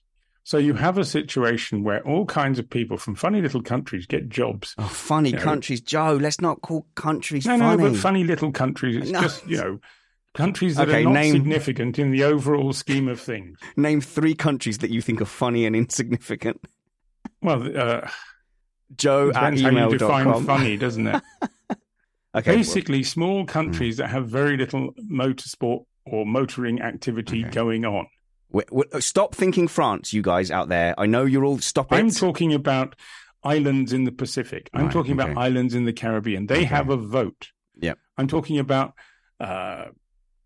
[0.45, 4.28] So you have a situation where all kinds of people from funny little countries get
[4.28, 4.74] jobs.
[4.76, 6.18] Oh, funny You know- countries, Joe.
[6.20, 7.82] Let's not call countries No, funny.
[7.82, 8.97] no, but funny little countries.
[8.97, 9.20] It's No.
[9.20, 9.78] just, you know,
[10.34, 13.59] countries that Okay, are not name- significant in the overall scheme of things.
[13.76, 16.61] Name three countries that you think are funny and insignificant.
[17.40, 18.09] Well, uh,
[18.97, 20.45] Joe at depends how you define email.com.
[20.47, 21.22] funny, doesn't it?
[22.34, 27.51] Okay, Basically, small countries that have very little motorsport or motoring activity Okay.
[27.53, 28.07] going on.
[28.53, 30.94] W- stop thinking France, you guys out there.
[30.98, 31.98] I know you're all stopping.
[31.98, 32.96] I'm talking about
[33.44, 34.70] islands in the Pacific.
[34.72, 35.30] I'm Right, talking okay.
[35.32, 36.46] about islands in the Caribbean.
[36.46, 36.64] They Okay.
[36.64, 37.50] have a vote.
[37.80, 37.94] Yeah.
[38.16, 38.94] I'm talking about,
[39.40, 39.86] uh,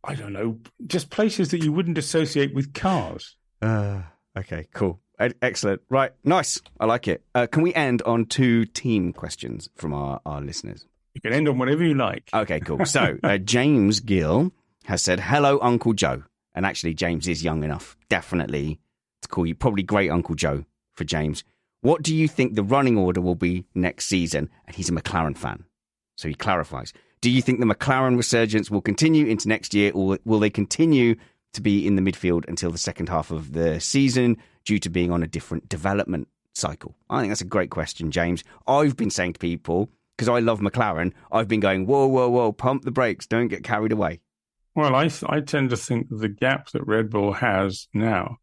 [0.05, 3.37] I don't know, just places that you wouldn't associate with cars.
[3.61, 4.03] Uh,
[4.39, 5.01] okay, cool.
[5.19, 5.81] Excellent.
[5.89, 6.61] Right, nice.
[6.79, 7.25] I like it.
[7.35, 10.87] Uh, can we end on two team questions from our, our listeners?
[11.15, 12.29] You can end on whatever you like.
[12.35, 12.85] Okay, cool.
[12.85, 14.53] So, uh, James Gill
[14.85, 16.23] has said, Hello, Uncle Joe.
[16.57, 18.81] And actually, James is young enough, definitely,
[19.23, 21.45] to call you probably great Uncle Joe for James.
[21.83, 24.51] What do you think the running order will be next season?
[24.67, 25.65] And he's a McLaren fan.
[26.17, 26.93] So he clarifies.
[27.21, 31.15] Do you think the McLaren resurgence will continue into next year, or will they continue
[31.53, 35.13] to be in the midfield until the second half of the season due to being
[35.13, 36.97] on a different development cycle?
[37.11, 38.45] I think that's a great question, James.
[38.67, 42.53] I've been saying to people, because I love McLaren, I've been going, whoa, whoa, whoa,
[42.53, 44.21] pump the brakes, don't get carried away.
[44.77, 48.37] Well, I th- I tend to think the gap that Red Bull has now,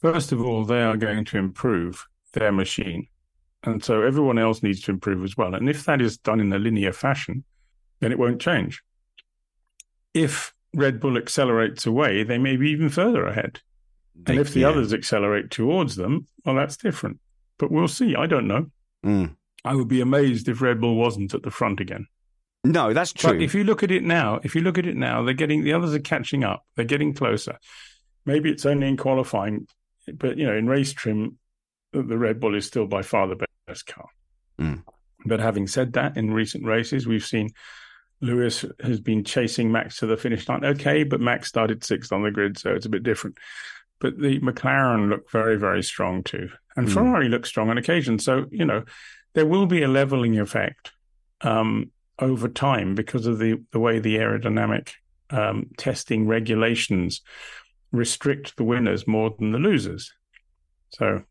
[0.00, 3.08] first of all, they are going to improve their machine.
[3.62, 5.54] And so everyone else needs to improve as well.
[5.54, 7.44] And if that is done in a linear fashion,
[8.00, 8.82] then it won't change.
[10.14, 13.60] If Red Bull accelerates away, they may be even further ahead.
[14.26, 14.68] And if the yeah.
[14.68, 17.18] others accelerate towards them, well, that's different.
[17.58, 18.14] But we'll see.
[18.16, 18.70] I don't know.
[19.04, 19.36] Mm.
[19.62, 22.06] I would be amazed if Red Bull wasn't at the front again.
[22.72, 23.32] No, that's true.
[23.32, 25.62] But if you look at it now, if you look at it now, they're getting
[25.62, 26.64] the others are catching up.
[26.74, 27.58] They're getting closer.
[28.24, 29.66] Maybe it's only in qualifying,
[30.14, 31.38] but you know, in race trim,
[31.92, 34.08] the Red Bull is still by far the best car.
[34.60, 34.82] Mm.
[35.24, 37.50] But having said that, in recent races, we've seen
[38.20, 40.64] Lewis has been chasing Max to the finish line.
[40.64, 43.38] Okay, but Max started sixth on the grid, so it's a bit different.
[44.00, 46.92] But the McLaren look very, very strong too, and Mm.
[46.92, 48.18] Ferrari looks strong on occasion.
[48.18, 48.84] So you know,
[49.34, 50.92] there will be a leveling effect
[51.42, 54.92] um, over time because of the the way the aerodynamic
[55.30, 57.20] um, testing regulations
[57.92, 60.12] restrict the winners more than the losers.
[60.90, 61.22] So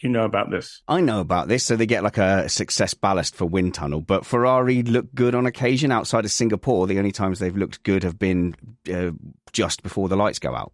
[0.00, 0.82] you know about this.
[0.88, 4.00] I know about this, so they get like a success ballast for wind tunnel.
[4.00, 6.86] But Ferrari look good on occasion outside of Singapore.
[6.86, 8.56] The only times they've looked good have been
[8.92, 9.12] uh,
[9.52, 10.72] just before the lights go out.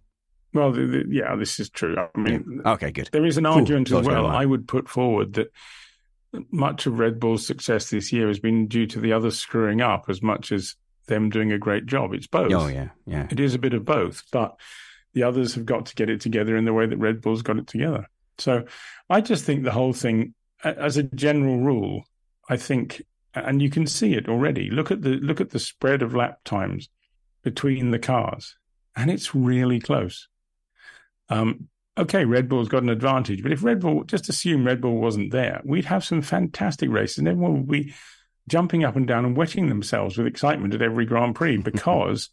[0.55, 1.95] Well, the, the, yeah, this is true.
[1.99, 3.11] I mean, Okay, good.
[3.13, 4.27] There is an argument Thought as well.
[4.27, 5.53] I would put forward that
[6.51, 10.07] much of Red Bull's success this year has been due to the others screwing up
[10.09, 10.77] as much as
[11.07, 12.13] them doing a great job.
[12.13, 12.53] It's both.
[12.53, 13.27] Oh yeah, yeah.
[13.31, 14.59] It is a bit of both, but
[15.15, 17.59] the others have got to get it together in the way that Red Bull's got
[17.59, 18.07] it together.
[18.39, 18.65] So
[19.11, 22.05] I just think the whole thing, as a general rule,
[22.49, 23.03] I think,
[23.35, 24.71] and you can see it already.
[24.71, 26.89] Look at the look at the spread of lap times
[27.43, 28.57] between the cars,
[28.95, 30.29] and it's really close.
[31.29, 31.69] Um,
[31.99, 35.33] okay, Red Bull's got an advantage, but if Red Bull, just assume Red Bull wasn't
[35.33, 37.93] there, we'd have some fantastic races, and everyone would be
[38.49, 42.31] jumping up and down and wetting themselves with excitement at every Grand Prix because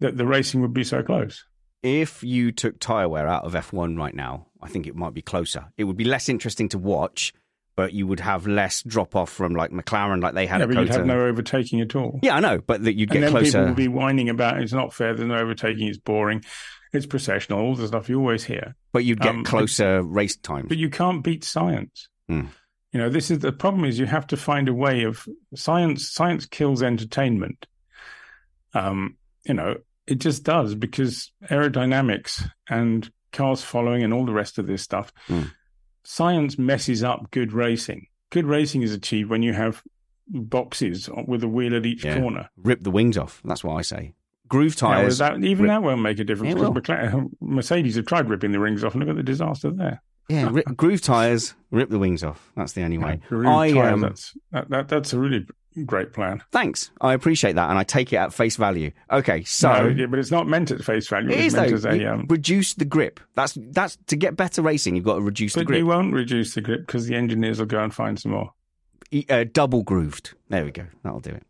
[0.00, 1.44] that the racing would be so close.
[1.82, 5.22] If you took tyre wear out of F1 right now, I think it might be
[5.22, 5.66] closer.
[5.76, 7.32] It would be less interesting to watch,
[7.76, 10.76] but you would have less drop off from like McLaren, like they had yeah, but
[10.76, 12.18] you'd have no overtaking at all.
[12.22, 13.64] Yeah, I know, but that you'd and get then people closer.
[13.66, 16.44] will be whining about it's not fair, there's no overtaking, it's boring,
[16.92, 18.74] it's processional, all the stuff you always hear.
[18.92, 20.68] But you'd get um, closer race times.
[20.68, 22.08] But you can't beat science.
[22.28, 22.46] Hmm.
[22.92, 26.10] You know, this is the problem is you have to find a way of science
[26.10, 27.66] science kills entertainment.
[28.74, 29.76] Um, you know,
[30.06, 35.12] it just does because aerodynamics and cars following and all the rest of this stuff,
[35.26, 35.42] Hmm.
[36.04, 38.06] science messes up good racing.
[38.30, 39.82] Good racing is achieved when you have
[40.28, 42.18] boxes with a wheel at each Yeah.
[42.20, 42.50] corner.
[42.56, 43.40] Rip the wings off.
[43.44, 44.12] That's what I say.
[44.48, 45.18] Groove Now, tyres.
[45.18, 46.70] that, even rip- that won't make a difference because.
[46.70, 50.02] McLaren, Mercedes have tried ripping the rings off and look at the disaster there.
[50.28, 52.50] yeah, rip, groove tyres, rip the wings off.
[52.56, 53.20] That's the only way.
[53.28, 55.46] Groove I, tyres, um, that's, that, that, that's a really
[55.86, 56.42] great plan.
[56.50, 56.90] Thanks.
[57.00, 58.90] I appreciate that, and I take it at face value.
[59.12, 61.30] Okay, so No, yeah, but it's not meant at face value.
[61.30, 61.74] it It's is meant though.
[61.76, 62.04] as a.
[62.06, 63.20] Um, reduce the grip.
[63.36, 64.96] That's that's to get better racing.
[64.96, 65.78] You've got to reduce the grip.
[65.78, 68.52] you won't reduce the grip because the engineers will go and find some more.
[69.30, 70.34] Uh, double grooved.
[70.48, 70.86] There we go.
[71.02, 71.42] That'll do it.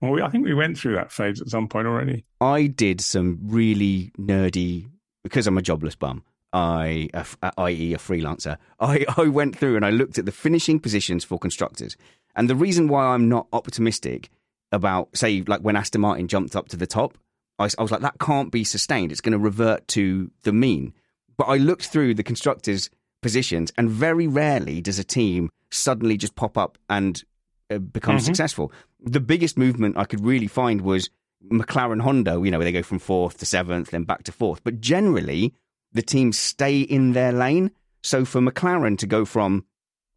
[0.00, 2.24] Well, we, I think we went through that phase at some point already.
[2.44, 4.90] I did some really nerdy
[5.22, 6.22] because I'm a jobless bum.
[6.52, 8.58] I, f- i.e., a freelancer.
[8.78, 11.96] I, I went through and I looked at the finishing positions for constructors,
[12.36, 14.30] and the reason why I'm not optimistic
[14.70, 17.16] about, say, like when Aston Martin jumped up to the top,
[17.58, 19.10] I was like, that can't be sustained.
[19.10, 20.92] It's going to revert to the mean.
[21.36, 22.90] But I looked through the constructors'
[23.22, 27.24] positions, and very rarely does a team suddenly just pop up and
[27.70, 28.70] uh, become successful.
[29.00, 31.08] The biggest movement I could really find was
[31.50, 34.62] McLaren Honda, you know, where they go from fourth to seventh, then back to fourth.
[34.64, 35.54] But generally,
[35.92, 37.70] the teams stay in their lane.
[38.02, 39.64] So for McLaren to go from,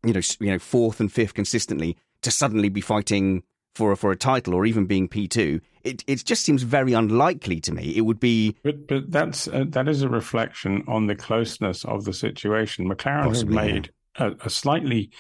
[0.03, 3.43] you know, you know, fourth and fifth consistently to suddenly be fighting
[3.75, 6.93] for a, for a title or even being P two, it it just seems very
[6.93, 7.93] unlikely to me.
[7.95, 12.05] It would be But but that's uh, that is a reflection on the closeness of
[12.05, 12.89] the situation.
[12.89, 15.11] McLaren Possibly, has made a, a slightly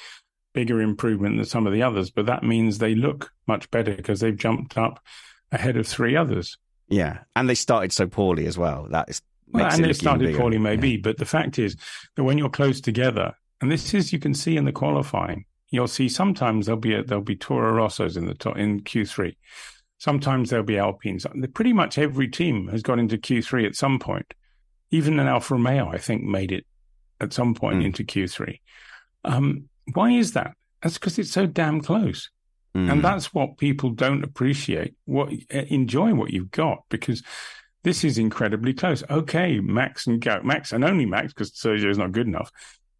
[0.53, 4.21] bigger improvement than some of the others, but that means they look much better because
[4.21, 4.99] they've jumped up
[5.51, 6.57] ahead of three others.
[6.89, 8.87] yeah, and they started so poorly as well.
[8.89, 9.21] That is
[9.51, 10.37] Well, and they started bigger.
[10.39, 10.63] poorly, Yeah.
[10.63, 11.75] maybe, but the fact is
[12.15, 15.87] that when you're close together, and this is you can see in the qualifying, you'll
[15.87, 19.35] see sometimes there'll be a, there'll be Toro Rossos in the top, in Q3.
[19.97, 21.25] Sometimes there'll be Alpines.
[21.53, 24.33] Pretty much every team has got into Q3 at some point.
[24.91, 26.65] Even an Alfa Romeo, I think, made it
[27.19, 27.85] at some point Mm.
[27.87, 28.59] into Q3.
[29.25, 30.53] Um, why is that?
[30.83, 32.29] That's because it's so damn close.
[32.77, 32.91] Mm.
[32.91, 34.93] And that's what people don't appreciate.
[35.05, 37.23] What eh, enjoy what you've got because
[37.83, 39.03] this is incredibly close.
[39.09, 42.51] Okay, Max and go Max and only Max because Sergio is not good enough.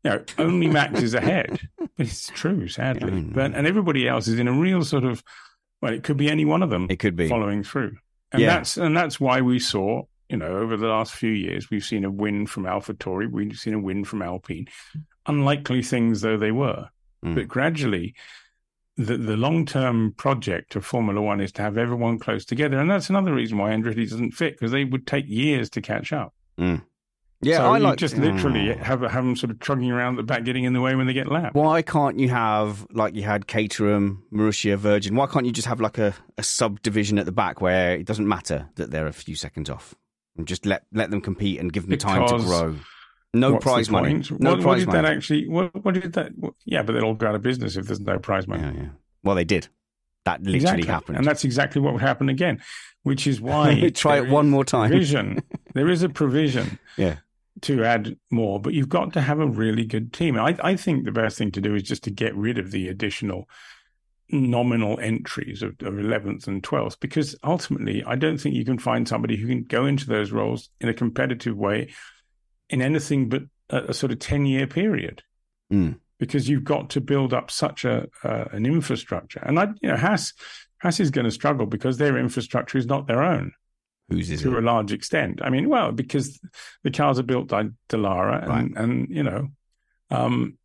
[0.04, 1.60] You know, only Max is ahead.
[1.98, 3.12] But it's true, sadly.
[3.12, 5.24] Yeah, but and everybody else is in a real sort of
[5.82, 7.28] well, it could be any one of them it could be.
[7.28, 7.96] following through.
[8.32, 8.50] And Yeah.
[8.58, 12.06] that's and that's why we saw, you know, over the last few years, we've seen
[12.06, 14.68] a win from AlphaTauri, we've seen a win from Alpine.
[15.26, 16.88] Unlikely things though they were.
[17.26, 17.34] Mm.
[17.34, 18.14] But gradually
[18.98, 22.80] the the long term project of Formula One is to have everyone close together.
[22.80, 26.12] And that's another reason why Andretti doesn't fit, because they would take years to catch
[26.12, 26.34] up.
[27.40, 28.78] Yeah, so I like just literally Mm.
[28.80, 31.14] have have them sort of trugging around the back, getting in the way when they
[31.14, 31.54] get lapped.
[31.56, 35.16] Why can't you have like you had Caterham, Marussia, Virgin?
[35.16, 38.28] Why can't you just have like a, a subdivision at the back where it doesn't
[38.28, 39.94] matter that they're a few seconds off
[40.36, 42.76] and just let let them compete and give them time to grow?
[43.40, 44.22] No What's prize money.
[44.40, 45.02] No what, what did money.
[45.02, 45.48] that actually?
[45.48, 46.32] What, what did that?
[46.38, 48.64] What, yeah, but they'll all go out of business if there's no prize money.
[48.64, 48.90] yeah, yeah.
[49.24, 49.68] Well, they did.
[50.26, 50.88] That literally exactly.
[50.88, 51.18] happened.
[51.20, 52.62] and that's exactly what would happen again.
[53.04, 54.90] Which is why Try it one more time.
[54.90, 55.42] Provision.
[55.74, 57.18] there is a provision yeah.
[57.62, 60.38] to add more, but you've got to have a really good team.
[60.38, 62.90] I, I think the best thing to do is just to get rid of the
[62.90, 63.48] additional
[64.30, 69.08] nominal entries of, of 11th and 12th, because ultimately, I don't think you can find
[69.08, 71.94] somebody who can go into those roles in a competitive way
[72.70, 75.24] in anything but a, a sort of 10 year period.
[75.72, 76.00] Mm.
[76.20, 79.98] Because you've got to build up such a uh, an infrastructure, and I, you know,
[79.98, 80.34] Haas
[80.82, 83.52] Haas is going to struggle because their infrastructure is not their own
[84.10, 84.44] Whose is it?
[84.46, 85.42] to a large extent.
[85.44, 86.40] I mean, well, because
[86.84, 88.72] the cars are built by Dallara, and, Right.
[88.84, 89.50] and you know,
[90.10, 90.58] um,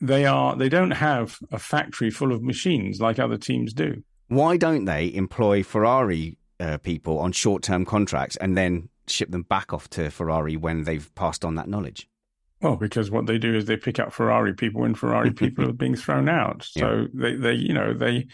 [0.00, 4.04] they are they don't have a factory full of machines like other teams do.
[4.28, 9.42] Why don't they employ Ferrari uh, people on short term contracts and then ship them
[9.42, 12.08] back off to Ferrari when they've passed on that knowledge?
[12.60, 15.72] Well, because what they do is they pick up Ferrari people when Ferrari people are
[15.72, 16.62] being thrown out.
[16.62, 18.26] So they, they, you know, they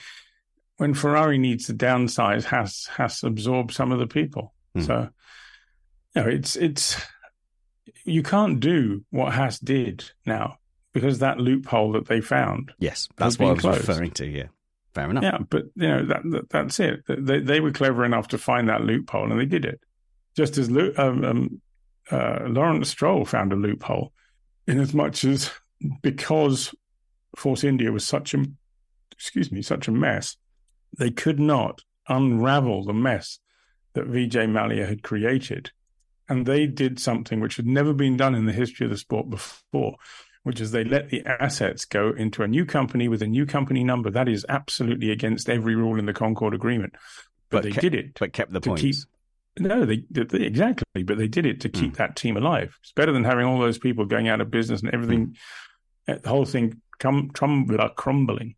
[0.77, 4.53] when Ferrari needs to downsize, has has absorbed some of the people.
[4.75, 4.83] Hmm.
[4.83, 5.09] So,
[6.15, 7.01] you know, it's it's
[8.05, 10.59] you can't do what Haas did now
[10.93, 12.73] because that loophole that they found.
[12.79, 13.89] Yes, that's what I was closed.
[13.89, 14.27] referring to.
[14.27, 14.47] Yeah,
[14.95, 15.25] fair enough.
[15.25, 17.03] Yeah, but you know that, that that's it.
[17.07, 19.81] They they were clever enough to find that loophole, and they did it.
[20.37, 21.61] Just as um, um,
[22.11, 24.13] uh, Lawrence Stroll found a loophole,
[24.67, 25.51] in as much as
[26.03, 26.75] because
[27.37, 28.45] Force India was such a
[29.13, 30.37] excuse me such a mess,
[30.99, 33.39] they could not unravel the mess
[33.95, 35.71] that Vijay Mallya had created,
[36.29, 39.31] and they did something which had never been done in the history of the sport
[39.31, 39.97] before
[40.47, 43.83] which is they let the assets go into a new company with a new company
[43.83, 44.13] number.
[44.13, 46.95] That is absolutely against every rule in the Concord Agreement.
[47.51, 48.81] But, they ke- did it But kept the points.
[48.81, 48.95] keep.
[49.59, 52.77] No, they, they exactly, but they did it to keep that team alive.
[52.83, 55.37] It's better than having all those people going out of business and everything,
[56.07, 58.55] uh, the whole thing crum, crum, crumbling.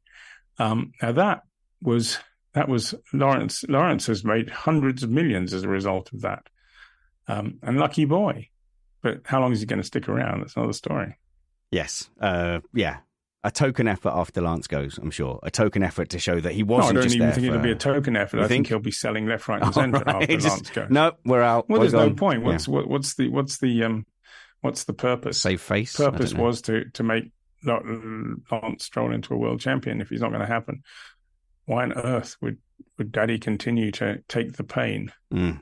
[0.59, 1.43] Um, now that
[1.81, 2.19] was
[2.55, 3.65] that was Lawrence.
[3.69, 6.49] Lawrence has made hundreds of millions as a result of that,
[7.29, 8.49] um, and lucky boy.
[9.01, 10.41] But how long is he going to stick around?
[10.41, 11.17] That's another story.
[11.71, 12.11] Yes.
[12.21, 12.99] Uh, yeah.
[13.45, 15.39] A token effort after Lance goes, I'm sure.
[15.45, 17.53] A token effort to show that he No, I wasn't I don't even think for...
[17.53, 18.39] it'll be a token effort.
[18.39, 18.51] I think?
[18.51, 18.67] think?
[18.69, 20.91] he'll be selling left, right, and centre right, after just- Lance goes.
[20.91, 21.69] No, we're out.
[21.69, 22.43] well, We're there's no point.
[22.43, 22.49] Yeah.
[22.49, 24.07] What's what, what's the what's the um
[24.61, 25.41] what's the purpose?
[25.41, 25.97] Save face.
[25.97, 27.31] Purpose was to to make
[27.65, 30.83] Lance Stroll into a world champion if he's not going to happen.
[31.67, 32.59] Why on earth would
[32.97, 35.13] would Daddy continue to take the pain?
[35.33, 35.61] Mm.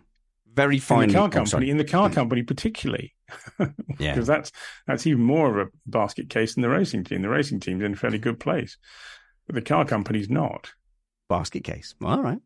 [0.56, 1.04] Very fine.
[1.04, 2.14] In the car company, in the car Mm.
[2.14, 3.14] company particularly,
[3.60, 4.14] Yeah.
[4.14, 4.50] because that's
[4.86, 7.22] that's even more of a basket case than the racing team.
[7.22, 8.76] The racing team's in a fairly good place,
[9.46, 10.72] but the car company's not.
[11.28, 11.94] basket case.
[12.02, 12.38] All right.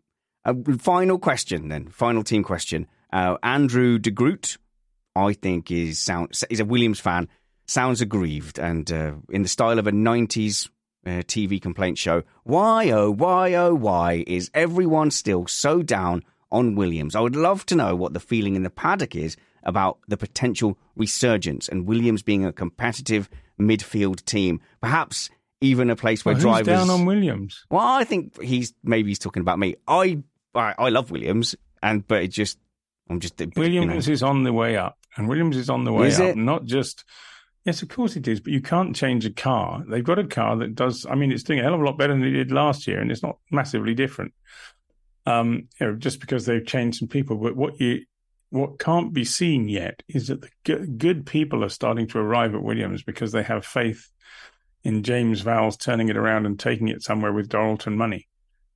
[0.44, 1.88] Uh, final question then.
[1.88, 2.86] Final team question.
[3.12, 4.56] Uh, Andrew de Groot,
[5.14, 6.32] I think is sound.
[6.48, 7.28] He's a Williams fan.
[7.66, 10.68] Sounds aggrieved and uh, in the style of a '90s
[11.06, 12.22] uh, TV complaint show.
[12.42, 17.14] Why oh why oh why is everyone still so down on Williams?
[17.14, 20.78] I would love to know what the feeling in the paddock is about the potential
[20.96, 23.28] resurgence and Williams being a competitive
[23.60, 24.60] midfield team.
[24.80, 25.30] Perhaps
[25.60, 27.64] even a place where Well, drivers down on Williams?
[27.70, 29.76] well, I think he's maybe he's talking about me.
[29.86, 30.22] I
[30.54, 32.58] I, I love Williams, and but it just
[33.08, 33.52] I'm just you know.
[33.56, 36.28] Williams is on the way up, and Williams is on the way Is up.
[36.30, 36.36] it?
[36.36, 37.04] Not just
[37.66, 39.84] yes, of course it is, but you can't change a car.
[39.86, 41.04] They've got a car that does.
[41.04, 42.98] I mean, it's doing a hell of a lot better than it did last year,
[43.00, 44.32] and it's not massively different.
[45.26, 48.04] Um, you know, just because they've changed some people, but what you
[48.50, 52.62] what can't be seen yet is that the good, people are starting to arrive at
[52.62, 54.10] Williams because they have faith
[54.82, 58.26] in James Vowles turning it around and taking it somewhere with Dorilton money.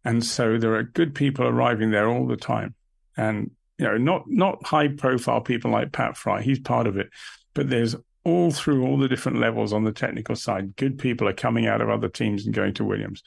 [0.05, 2.75] And so there are good people arriving there all the time.
[3.17, 7.09] And, you know, not, not high profile people like Pat Fry, he's part of it,
[7.53, 11.35] but there's all through all the different levels on the technical side, good people are
[11.35, 13.23] coming out of other teams and going to Williams.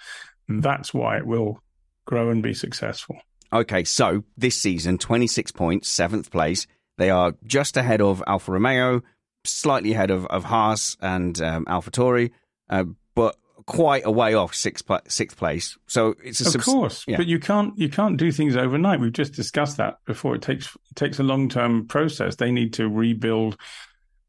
[0.47, 1.61] And that's why it will
[2.07, 3.17] grow and be successful.
[3.53, 6.65] Okay, so this season, 26 points, seventh place.
[6.97, 9.03] They are just ahead of Alfa Romeo,
[9.45, 12.31] slightly ahead of, of Haas and um, AlphaTauri,
[12.71, 13.35] uh, but
[13.67, 15.77] quite a way off sixth, sixth place.
[15.87, 17.17] So it's a Of subs- course, yeah.
[17.17, 18.99] but you can't you can't do things overnight.
[18.99, 20.35] We've just discussed that before.
[20.35, 22.35] It takes it takes a long term process.
[22.37, 23.57] They need to rebuild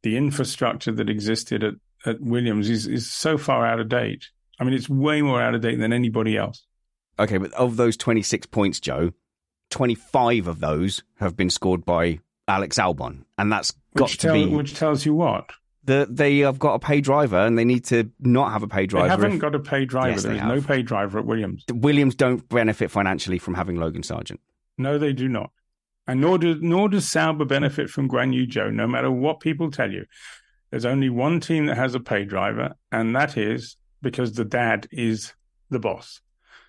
[0.02, 1.74] the infrastructure that existed at,
[2.04, 4.26] at Williams is is so far out of date.
[4.60, 6.64] I mean, it's way more out of date than anybody else.
[7.18, 9.12] Okay, but of those 26 points, Joe,
[9.70, 13.24] 25 of those have been scored by Alex Albon.
[13.36, 14.46] And that's got Which, to tell, be.
[14.46, 15.50] which tells you what
[15.84, 18.84] that they have got a pay driver and they need to not have a pay
[18.86, 19.06] driver.
[19.06, 20.10] they haven't if- got a pay driver.
[20.10, 21.64] Yes, there they is no pay driver at Williams.
[21.72, 24.38] Williams don't benefit financially from having Logan Sargent.
[24.76, 25.50] No, they do not.
[26.06, 29.70] And nor does nor does Sauber benefit from Guan Yu Zhou, no matter what people
[29.70, 30.04] tell you.
[30.70, 34.86] There's only one team that has a pay driver, and that is because the dad
[34.90, 35.32] is
[35.70, 36.20] the boss.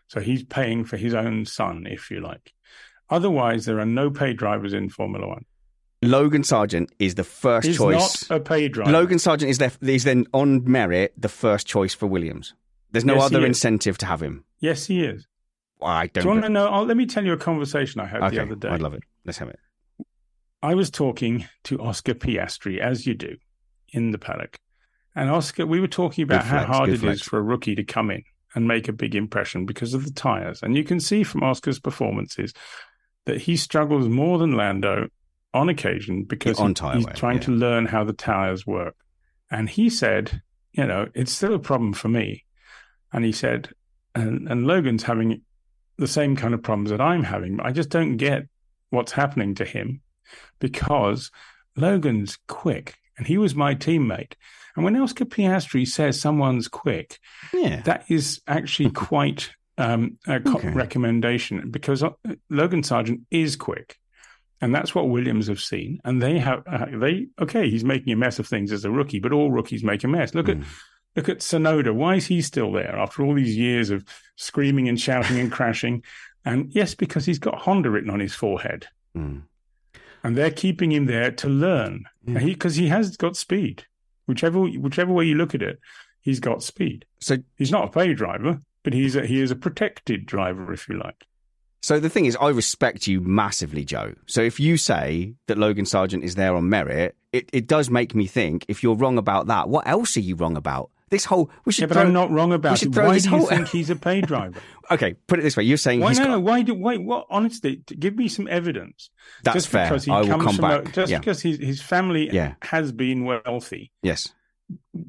[0.10, 2.52] So he's paying for his own son, if you like.
[3.12, 5.46] Otherwise, there are no pay drivers in Formula One.
[6.02, 8.30] Logan Sargent is the first He's choice.
[8.30, 8.92] not a pay driver.
[8.92, 12.54] Logan Sargent is, their, is then on merit the first choice for Williams.
[12.92, 14.46] There's no Yes, other incentive to have him.
[14.60, 15.28] Yes, he is.
[15.82, 16.24] I Do don't.
[16.24, 16.70] you want to know?
[16.70, 18.70] Oh, let me tell you a conversation I had okay, the other day.
[18.70, 19.04] I'd love it.
[19.26, 19.60] Let's have it.
[20.64, 23.38] I was talking to Oscar Piastri, as you do,
[23.94, 24.58] in the paddock.
[25.16, 27.22] And Oscar, we were talking about Good how hard it is flex.
[27.22, 28.24] for a rookie to come in
[28.56, 30.64] and make a big impression because of the tyres.
[30.64, 32.54] And you can see from Oscar's performances
[33.26, 35.10] that he struggles more than Lando
[35.54, 37.44] on occasion because On he- he's trying yeah.
[37.44, 38.96] to learn how the tyres work.
[39.52, 40.42] And he said,
[40.72, 42.46] you know, it's still a problem for me.
[43.12, 43.70] And he said,
[44.16, 45.42] and, and Logan's having
[45.98, 47.60] the same kind of problems that I'm having.
[47.62, 48.48] I just don't get
[48.90, 50.02] what's happening to him
[50.60, 51.32] because
[51.76, 54.34] Logan's quick and he was my teammate.
[54.76, 57.20] And when Oscar Piastri says someone's quick,
[57.54, 57.82] Yeah.
[57.82, 60.70] that is actually quite um, a Okay.
[60.72, 62.10] recommendation because uh,
[62.50, 63.98] Logan Sargent is quick.
[64.62, 66.00] And that's what Williams have seen.
[66.04, 69.20] And they have, uh, they, okay, he's making a mess of things as a rookie,
[69.20, 70.36] but all rookies make a mess.
[70.36, 70.62] Look Mm.
[70.64, 70.68] at,
[71.16, 71.94] look at Tsunoda.
[71.94, 74.04] Why is he still there after all these years of
[74.36, 76.04] screaming and shouting and crashing?
[76.44, 79.44] And yes, because he's got Honda written on his forehead Mm.
[80.24, 82.40] and they're keeping him there to learn Yeah.
[82.44, 83.86] because he, has got speed.
[84.30, 85.80] Whichever whichever way you look at it,
[86.22, 87.06] he's got speed.
[87.20, 90.88] So He's not a pay driver, but he's a, he is a protected driver, if
[90.88, 91.26] you like.
[91.82, 94.14] So the thing is, I respect you massively, Joe.
[94.28, 98.14] So if you say that Logan Sargent is there on merit, it, it does make
[98.14, 100.92] me think if you're wrong about that, what else are you wrong about?
[101.10, 102.96] This whole we should Yeah, but throw, I'm not wrong about it.
[102.96, 104.60] Why do you whole- think he's a pay driver?
[104.92, 106.40] Okay, put it this way: you're saying Why he's no, got, no?
[106.40, 106.74] Why do?
[106.74, 107.28] Wait, what?
[107.30, 109.12] Honestly, give me some evidence.
[109.44, 109.86] That's just fair.
[109.88, 110.94] Because he I will comes come from a- back.
[110.96, 111.20] just Yeah.
[111.20, 112.56] because his his family Yeah.
[112.64, 113.92] has been wealthy.
[114.02, 114.30] yes.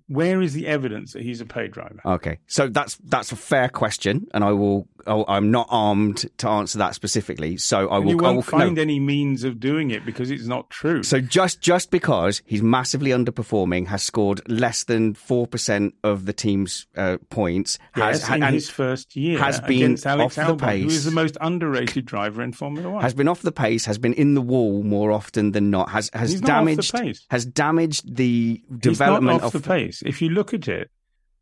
[0.06, 2.01] Where is the evidence that he's a pay driver?
[2.05, 4.86] Okay, so that's that's a fair question, and I will.
[5.06, 8.10] I'll, I'm not armed to answer that specifically, so I And will.
[8.12, 8.82] you won't will find no.
[8.82, 11.02] any means of doing it because it's not true.
[11.02, 16.32] So just just because he's massively underperforming, has scored less than four percent of the
[16.32, 20.85] team's uh, points, has in his first year has been Alex off the Albon, who
[20.86, 20.93] pace.
[20.97, 23.02] is the most underrated driver in Formula One.
[23.02, 26.10] has been off the pace, has been in the wall more often than not, has
[26.12, 27.27] has He's the damaged pace.
[27.31, 30.02] has damaged the development He's not off of the pace.
[30.05, 30.90] If you look at it,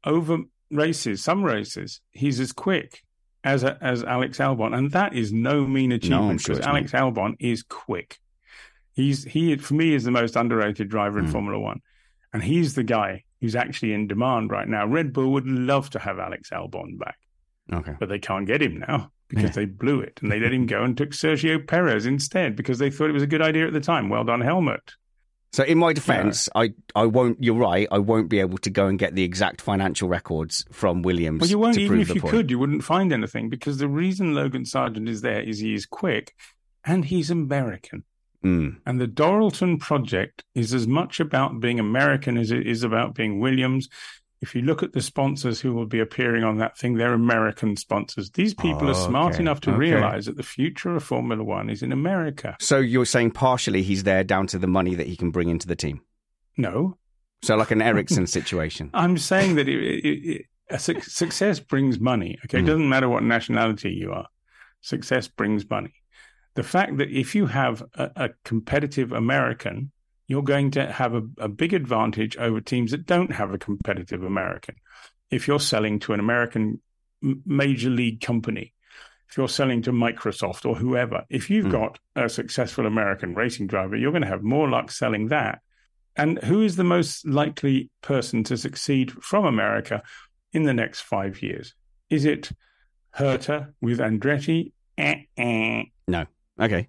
[0.05, 0.39] over
[0.71, 3.05] races, some races, he's as quick
[3.45, 7.37] as as Alex Albon, and that is no mean achievement sure because it's Alex Albon
[7.39, 8.19] is quick.
[8.93, 11.33] He's he for me is the most underrated driver in Mm.
[11.33, 11.81] Formula One,
[12.33, 14.85] and he's the guy who's actually in demand right now.
[14.87, 17.19] Red Bull would love to have Alex Albon back,
[17.73, 17.93] Okay.
[18.01, 19.51] but they can't get him now because Yeah.
[19.51, 22.91] they blew it and they let him go and took Sergio Perez instead because they
[22.91, 24.09] thought it was a good idea at the time.
[24.09, 24.95] Well done, Helmut.
[25.53, 27.43] So in my defence, I, I won't.
[27.43, 27.89] You're right.
[27.91, 31.41] I won't be able to go and get the exact financial records from Williams.
[31.41, 32.33] Well, you won't even if you point.
[32.33, 35.87] could, you wouldn't find anything because the reason Logan Sargent is there is he is
[35.87, 36.35] quick
[36.85, 38.05] and he's American.
[38.45, 38.77] Mm.
[38.87, 43.41] And the Dorilton project is as much about being American as it is about being
[43.41, 43.89] Williams.
[44.41, 47.77] If you look at the sponsors who will be appearing on that thing, they're American
[47.77, 48.31] sponsors.
[48.31, 49.79] These people are smart Okay, enough to okay.
[49.79, 52.57] realize that the future of Formula One is in America.
[52.61, 55.67] So you're saying partially he's there down to the money that he can bring into
[55.67, 56.03] the team.
[56.57, 56.97] No,
[57.43, 58.91] So like an Ericsson situation.
[58.95, 62.39] I'm saying that it, it, it, a suc success brings money.
[62.45, 62.67] Okay, it Mm.
[62.67, 64.27] doesn't matter what nationality you are.
[64.83, 65.95] Success brings money.
[66.55, 69.91] The fact that if you have a, a competitive American,
[70.29, 74.23] you're going to have a, a big advantage over teams that don't have a competitive
[74.23, 74.77] American.
[75.31, 76.81] If you're selling to an American
[77.45, 78.73] major league company,
[79.29, 81.73] if you're selling to Microsoft or whoever, if you've Mm.
[81.73, 85.61] got a successful American racing driver, you're going to have more luck selling that.
[86.17, 90.03] And who is the most likely person to succeed from America
[90.53, 91.75] in the next five years?
[92.11, 92.51] Is it
[93.17, 94.73] Herta with Andretti?
[94.97, 95.83] Eh, eh.
[96.07, 96.27] No.
[96.61, 96.89] Okay.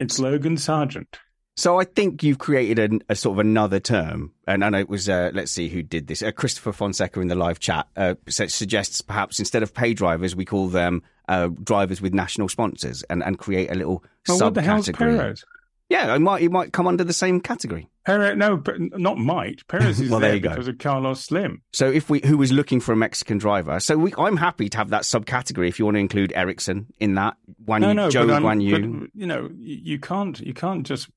[0.00, 1.18] It's Logan Sargent.
[1.56, 4.88] So I think you've created a, a sort of another term, and I know it
[4.88, 6.20] was uh, let's see who did this.
[6.22, 10.44] Uh, Christopher Fonseca in the live chat uh, suggests perhaps instead of pay drivers, we
[10.44, 14.62] call them uh, drivers with national sponsors, and, and create a little Oh, what the
[14.62, 15.44] hell's subcategory.
[15.88, 17.88] Yeah, it might it might come under the same category.
[18.06, 19.66] Perez, no, but not might.
[19.66, 20.50] Perez is Well, there there you go.
[20.50, 21.62] because of Carlos Slim.
[21.72, 24.76] So if we who was looking for a Mexican driver, so we, I'm happy to
[24.78, 27.36] have that subcategory if you want to include Ericsson in that.
[27.66, 29.00] Guan no, no, Joe but, Guan Yu.
[29.00, 31.08] but, you know, you you can't, you can't just.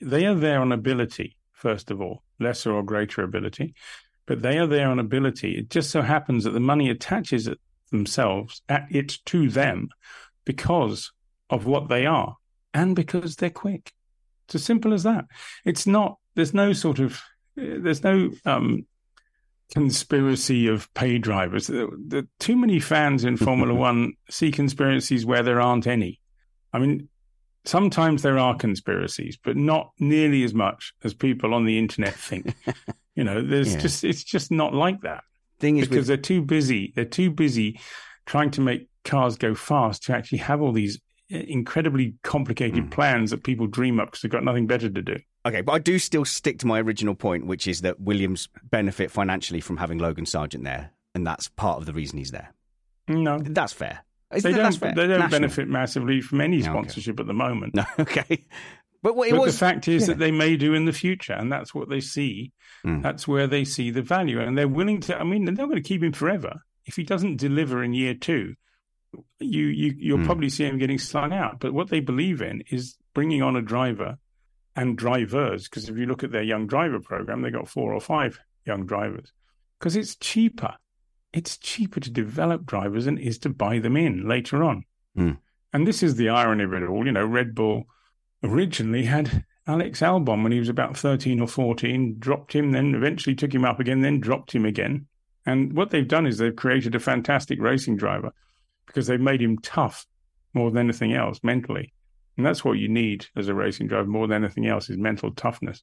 [0.00, 3.74] They are there on ability, first of all, lesser or greater ability,
[4.26, 5.56] but they are there on ability.
[5.58, 7.58] It just so happens that the money attaches it
[7.90, 9.88] themselves at it to them
[10.44, 11.12] because
[11.50, 12.36] of what they are
[12.74, 13.92] and because they're quick.
[14.46, 15.24] It's as simple as that.
[15.64, 16.18] It's not.
[16.34, 17.22] There's no sort of.
[17.56, 18.84] There's no um,
[19.72, 21.68] conspiracy of pay drivers.
[21.68, 26.20] The, the, too many fans in Formula One see conspiracies where there aren't any.
[26.72, 27.08] I mean,
[27.64, 32.54] sometimes there are conspiracies, but not nearly as much as people on the internet think.
[33.14, 33.80] you know, there's Yeah.
[33.80, 35.24] just it's just not like that
[35.60, 36.92] Thing is, because with, they're too busy.
[36.94, 37.80] They're too busy
[38.26, 42.90] trying to make cars go fast to actually have all these incredibly complicated Mm.
[42.90, 45.16] plans that people dream up because they've got nothing better to do.
[45.46, 49.10] okay, but I do still stick to my original point, which is that Williams benefit
[49.10, 52.52] financially from having Logan Sargent there, and that's part of the reason he's there.
[53.08, 54.04] No, That's fair.
[54.34, 54.76] Isn't they that- don't.
[54.78, 54.94] fair?
[54.94, 55.40] They don't National.
[55.40, 56.70] benefit massively from any Yeah, okay.
[56.72, 57.74] sponsorship at the moment.
[57.74, 58.44] No, okay.
[59.02, 60.06] But what it but was the fact is yeah.
[60.14, 62.52] that they may do in the future, and that's what they see.
[62.86, 63.02] Mm.
[63.02, 65.20] That's where they see the value, and they're willing to.
[65.20, 66.62] I mean, they're not going to keep him forever.
[66.86, 68.54] If he doesn't deliver in year two,
[69.40, 70.26] you you you'll Mm.
[70.26, 71.60] probably see him getting slung out.
[71.60, 74.18] But what they believe in is bringing on a driver
[74.76, 75.68] and drivers.
[75.68, 78.86] Because if you look at their young driver program, they got four or five young
[78.86, 79.32] drivers.
[79.78, 80.74] Because it's cheaper.
[81.32, 84.84] It's cheaper to develop drivers than it is to buy them in later on.
[85.16, 85.38] Mm.
[85.72, 87.04] And this is the irony of it all.
[87.04, 87.84] You know, Red Bull
[88.42, 93.34] originally had Alex Albon when he was about 13 or 14, dropped him, then eventually
[93.34, 95.06] took him up again, then dropped him again.
[95.46, 98.32] And what they've done is they've created a fantastic racing driver
[98.86, 100.06] because they've made him tough
[100.52, 101.92] more than anything else mentally.
[102.36, 105.32] And that's what you need as a racing driver more than anything else is mental
[105.32, 105.82] toughness.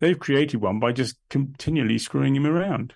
[0.00, 2.94] They've created one by just continually screwing him around.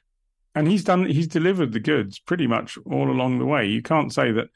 [0.55, 3.67] And he's done he's delivered the goods pretty much all along the way.
[3.67, 4.49] You can't say that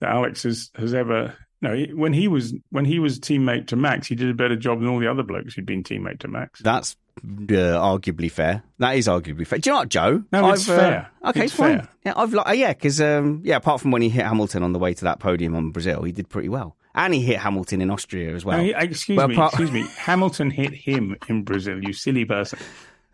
[0.00, 4.08] that Alex has, has ever no when he was when he was teammate to Max,
[4.08, 6.60] he did a better job than all the other blokes who'd been teammate to Max.
[6.60, 8.62] That's uh, arguably fair.
[8.78, 9.58] That is arguably fair.
[9.58, 10.22] Do you know what, Joe?
[10.32, 11.10] No, it's uh, fair.
[11.26, 11.78] Okay, It's fine.
[11.80, 11.88] fair.
[12.06, 14.72] Yeah, I've li- uh, yeah, because um, yeah, apart from when he hit Hamilton on
[14.72, 17.80] the way to that podium on Brazil, he did pretty well, and he hit Hamilton
[17.82, 18.58] in Austria as well.
[18.58, 19.86] No, he- excuse well, me, apart- excuse me.
[19.98, 22.58] Hamilton hit him in Brazil, you silly person.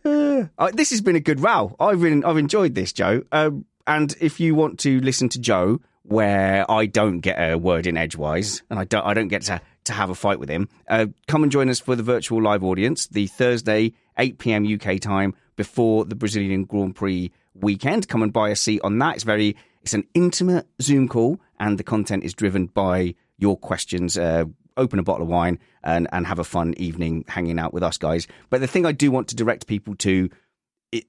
[0.05, 1.75] Uh, this has been a good row.
[1.81, 3.23] I've been, I've enjoyed this, Joe.
[3.33, 7.87] Um, and if you want to listen to Joe, where I don't get a word
[7.89, 10.69] in edgewise, and I don't, I don't get to to have a fight with him,
[10.89, 14.67] uh, come and join us for the virtual live audience, the Thursday 8 p.m.
[14.67, 18.09] UK time before the Brazilian Grand Prix weekend.
[18.09, 19.17] Come and buy a seat on that.
[19.17, 24.17] It's very, it's an intimate Zoom call, and the content is driven by your questions.
[24.17, 24.45] Uh,
[24.77, 27.97] open a bottle of wine and, and have a fun evening hanging out with us
[27.97, 28.27] guys.
[28.51, 30.29] But the thing I do want to direct people to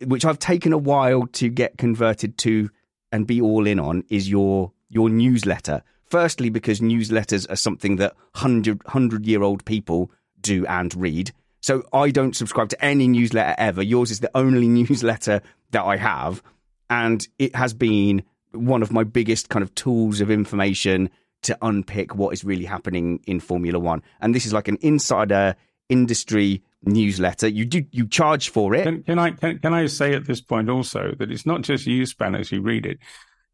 [0.05, 2.69] which I've taken a while to get converted to
[3.11, 5.83] and be all in on, is your your newsletter.
[6.09, 10.11] Firstly, because newsletters are something that 100, 100 year old people
[10.41, 11.31] do and read.
[11.61, 13.81] So I don't subscribe to any newsletter ever.
[13.81, 16.41] Yours is the only newsletter that I have.
[16.89, 21.09] And it has been one of my biggest kind of tools of information
[21.43, 24.01] to unpick what is really happening in Formula One.
[24.21, 25.55] And this is like an insider
[25.89, 27.47] industry newsletter.
[27.47, 28.83] You do you charge for it.
[28.83, 31.85] Can, can I can, can I say at this point also that it's not just
[31.85, 32.99] you spanners who read it.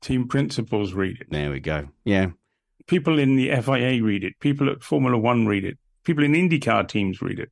[0.02, 1.28] Team principals read it.
[1.30, 1.90] There we go.
[2.04, 2.32] Yeah.
[2.88, 4.40] People in the FIA read it.
[4.40, 5.78] People at Formula One read it.
[6.04, 7.50] People in IndyCar teams read it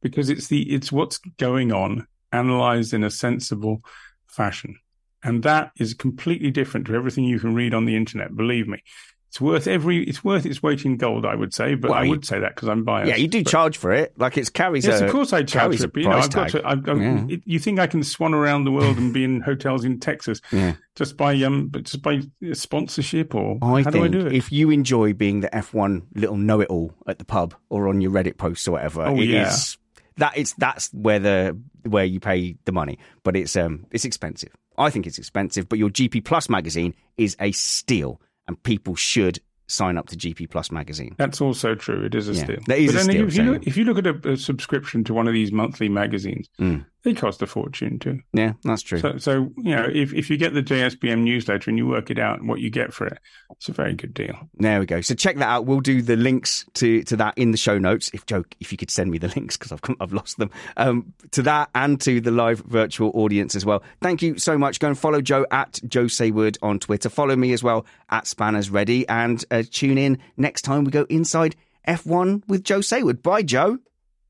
[0.00, 3.82] because it's the it's what's going on analyzed in a sensible
[4.26, 4.76] fashion.
[5.22, 8.34] And that is completely different to everything you can read on the internet.
[8.34, 8.82] Believe me,
[9.30, 11.24] it's worth every it's worth its weight in gold.
[11.24, 13.08] I would say, but Well, I you- would say that because I'm biased.
[13.10, 14.12] Yeah, you do but- charge for it.
[14.18, 15.92] Like it's carries Yes, a of course I charge for it.
[15.94, 16.62] But, you know, I've got tag.
[16.62, 16.68] to.
[16.68, 17.24] I've, I've, Yeah.
[17.28, 20.40] it, you think I can swan around the world and be in hotels in Texas
[20.52, 20.74] Yeah.
[20.96, 24.32] just by um, but just by sponsorship or I how think do I do it?
[24.34, 28.36] if you enjoy being the F1 little know-it-all at the pub or on your Reddit
[28.36, 29.48] posts or whatever, Oh, it yeah.
[29.48, 29.78] is-
[30.16, 31.58] that it's that's where the
[31.88, 32.98] where you pay the money.
[33.22, 34.50] But it's um it's expensive.
[34.76, 35.68] I think it's expensive.
[35.68, 38.20] But your GP Plus magazine is a steal,
[38.50, 41.14] and people should sign up to GP Plus magazine.
[41.16, 42.04] That's also true.
[42.04, 42.58] It is a Yeah, steal.
[42.66, 44.36] that is but a then steal, If you, look, if you look at a, a
[44.36, 46.84] subscription to one of these monthly magazines, Mm.
[47.02, 48.20] They cost a fortune too.
[48.34, 48.98] Yeah, that's true.
[48.98, 52.18] So, so you know, if, if you get the JSBM newsletter and you work it
[52.18, 53.18] out and what you get for it,
[53.52, 54.34] it's a very good deal.
[54.54, 55.00] There we go.
[55.00, 55.64] So check that out.
[55.64, 58.10] We'll do the links to, to that in the show notes.
[58.12, 61.14] If Joe, if you could send me the links because I've I've lost them um,
[61.30, 63.82] to that and to the live virtual audience as well.
[64.02, 64.78] Thank you so much.
[64.78, 67.08] Go and follow Joe at Joe Saward on Twitter.
[67.08, 71.06] Follow me as well at Spanners Ready and uh, tune in next time we go
[71.08, 71.56] inside
[71.88, 73.22] F1 with Joe Saward.
[73.22, 73.78] Bye, Joe.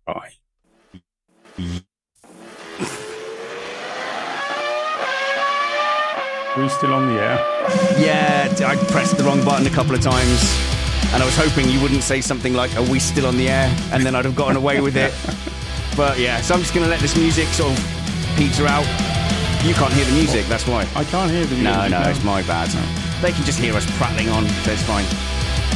[0.07, 1.81] Bye.
[6.57, 7.37] We still on the air?
[7.99, 10.43] Yeah, I pressed the wrong button a couple of times.
[11.13, 13.75] And I was hoping you wouldn't say something like, Are we still on the air?
[13.93, 15.13] And then I'd have gotten away with it.
[15.97, 17.79] But yeah, so I'm just going to let this music sort of
[18.37, 18.87] peter out.
[19.67, 20.89] You can't hear the music, that's why.
[20.95, 21.65] I can't hear the music.
[21.65, 22.71] No, no, it's my bad.
[23.21, 25.05] They can just hear us prattling on, so it's fine.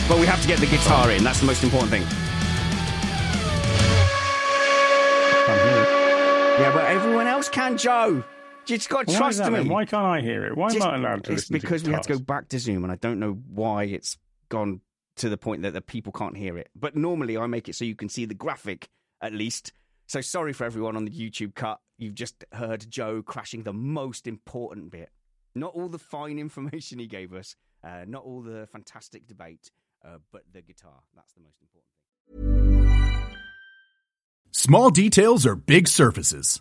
[0.09, 2.05] But we have to get the guitar in, that's the most important thing.
[5.45, 6.61] Can't hear it.
[6.61, 8.23] Yeah, but everyone else can, Joe.
[8.67, 9.59] You just got to trust that me.
[9.59, 9.69] then?
[9.69, 10.57] Why can't I hear it?
[10.57, 12.49] Why Just- am I allowed to It's listen because to we had to go back
[12.49, 14.17] to Zoom, and I don't know why it's
[14.49, 14.81] gone
[15.17, 16.71] to the point that the people can't hear it.
[16.75, 18.89] But normally I make it so you can see the graphic
[19.21, 19.73] at least.
[20.07, 21.79] So sorry for everyone on the YouTube cut.
[21.99, 25.11] You've just heard Joe crashing the most important bit.
[25.55, 29.71] Not all the fine information he gave us, uh, not all the fantastic debate,
[30.05, 31.03] uh, but the guitar.
[31.15, 33.25] That's the most important thing.
[34.53, 36.61] Small details are big surfaces.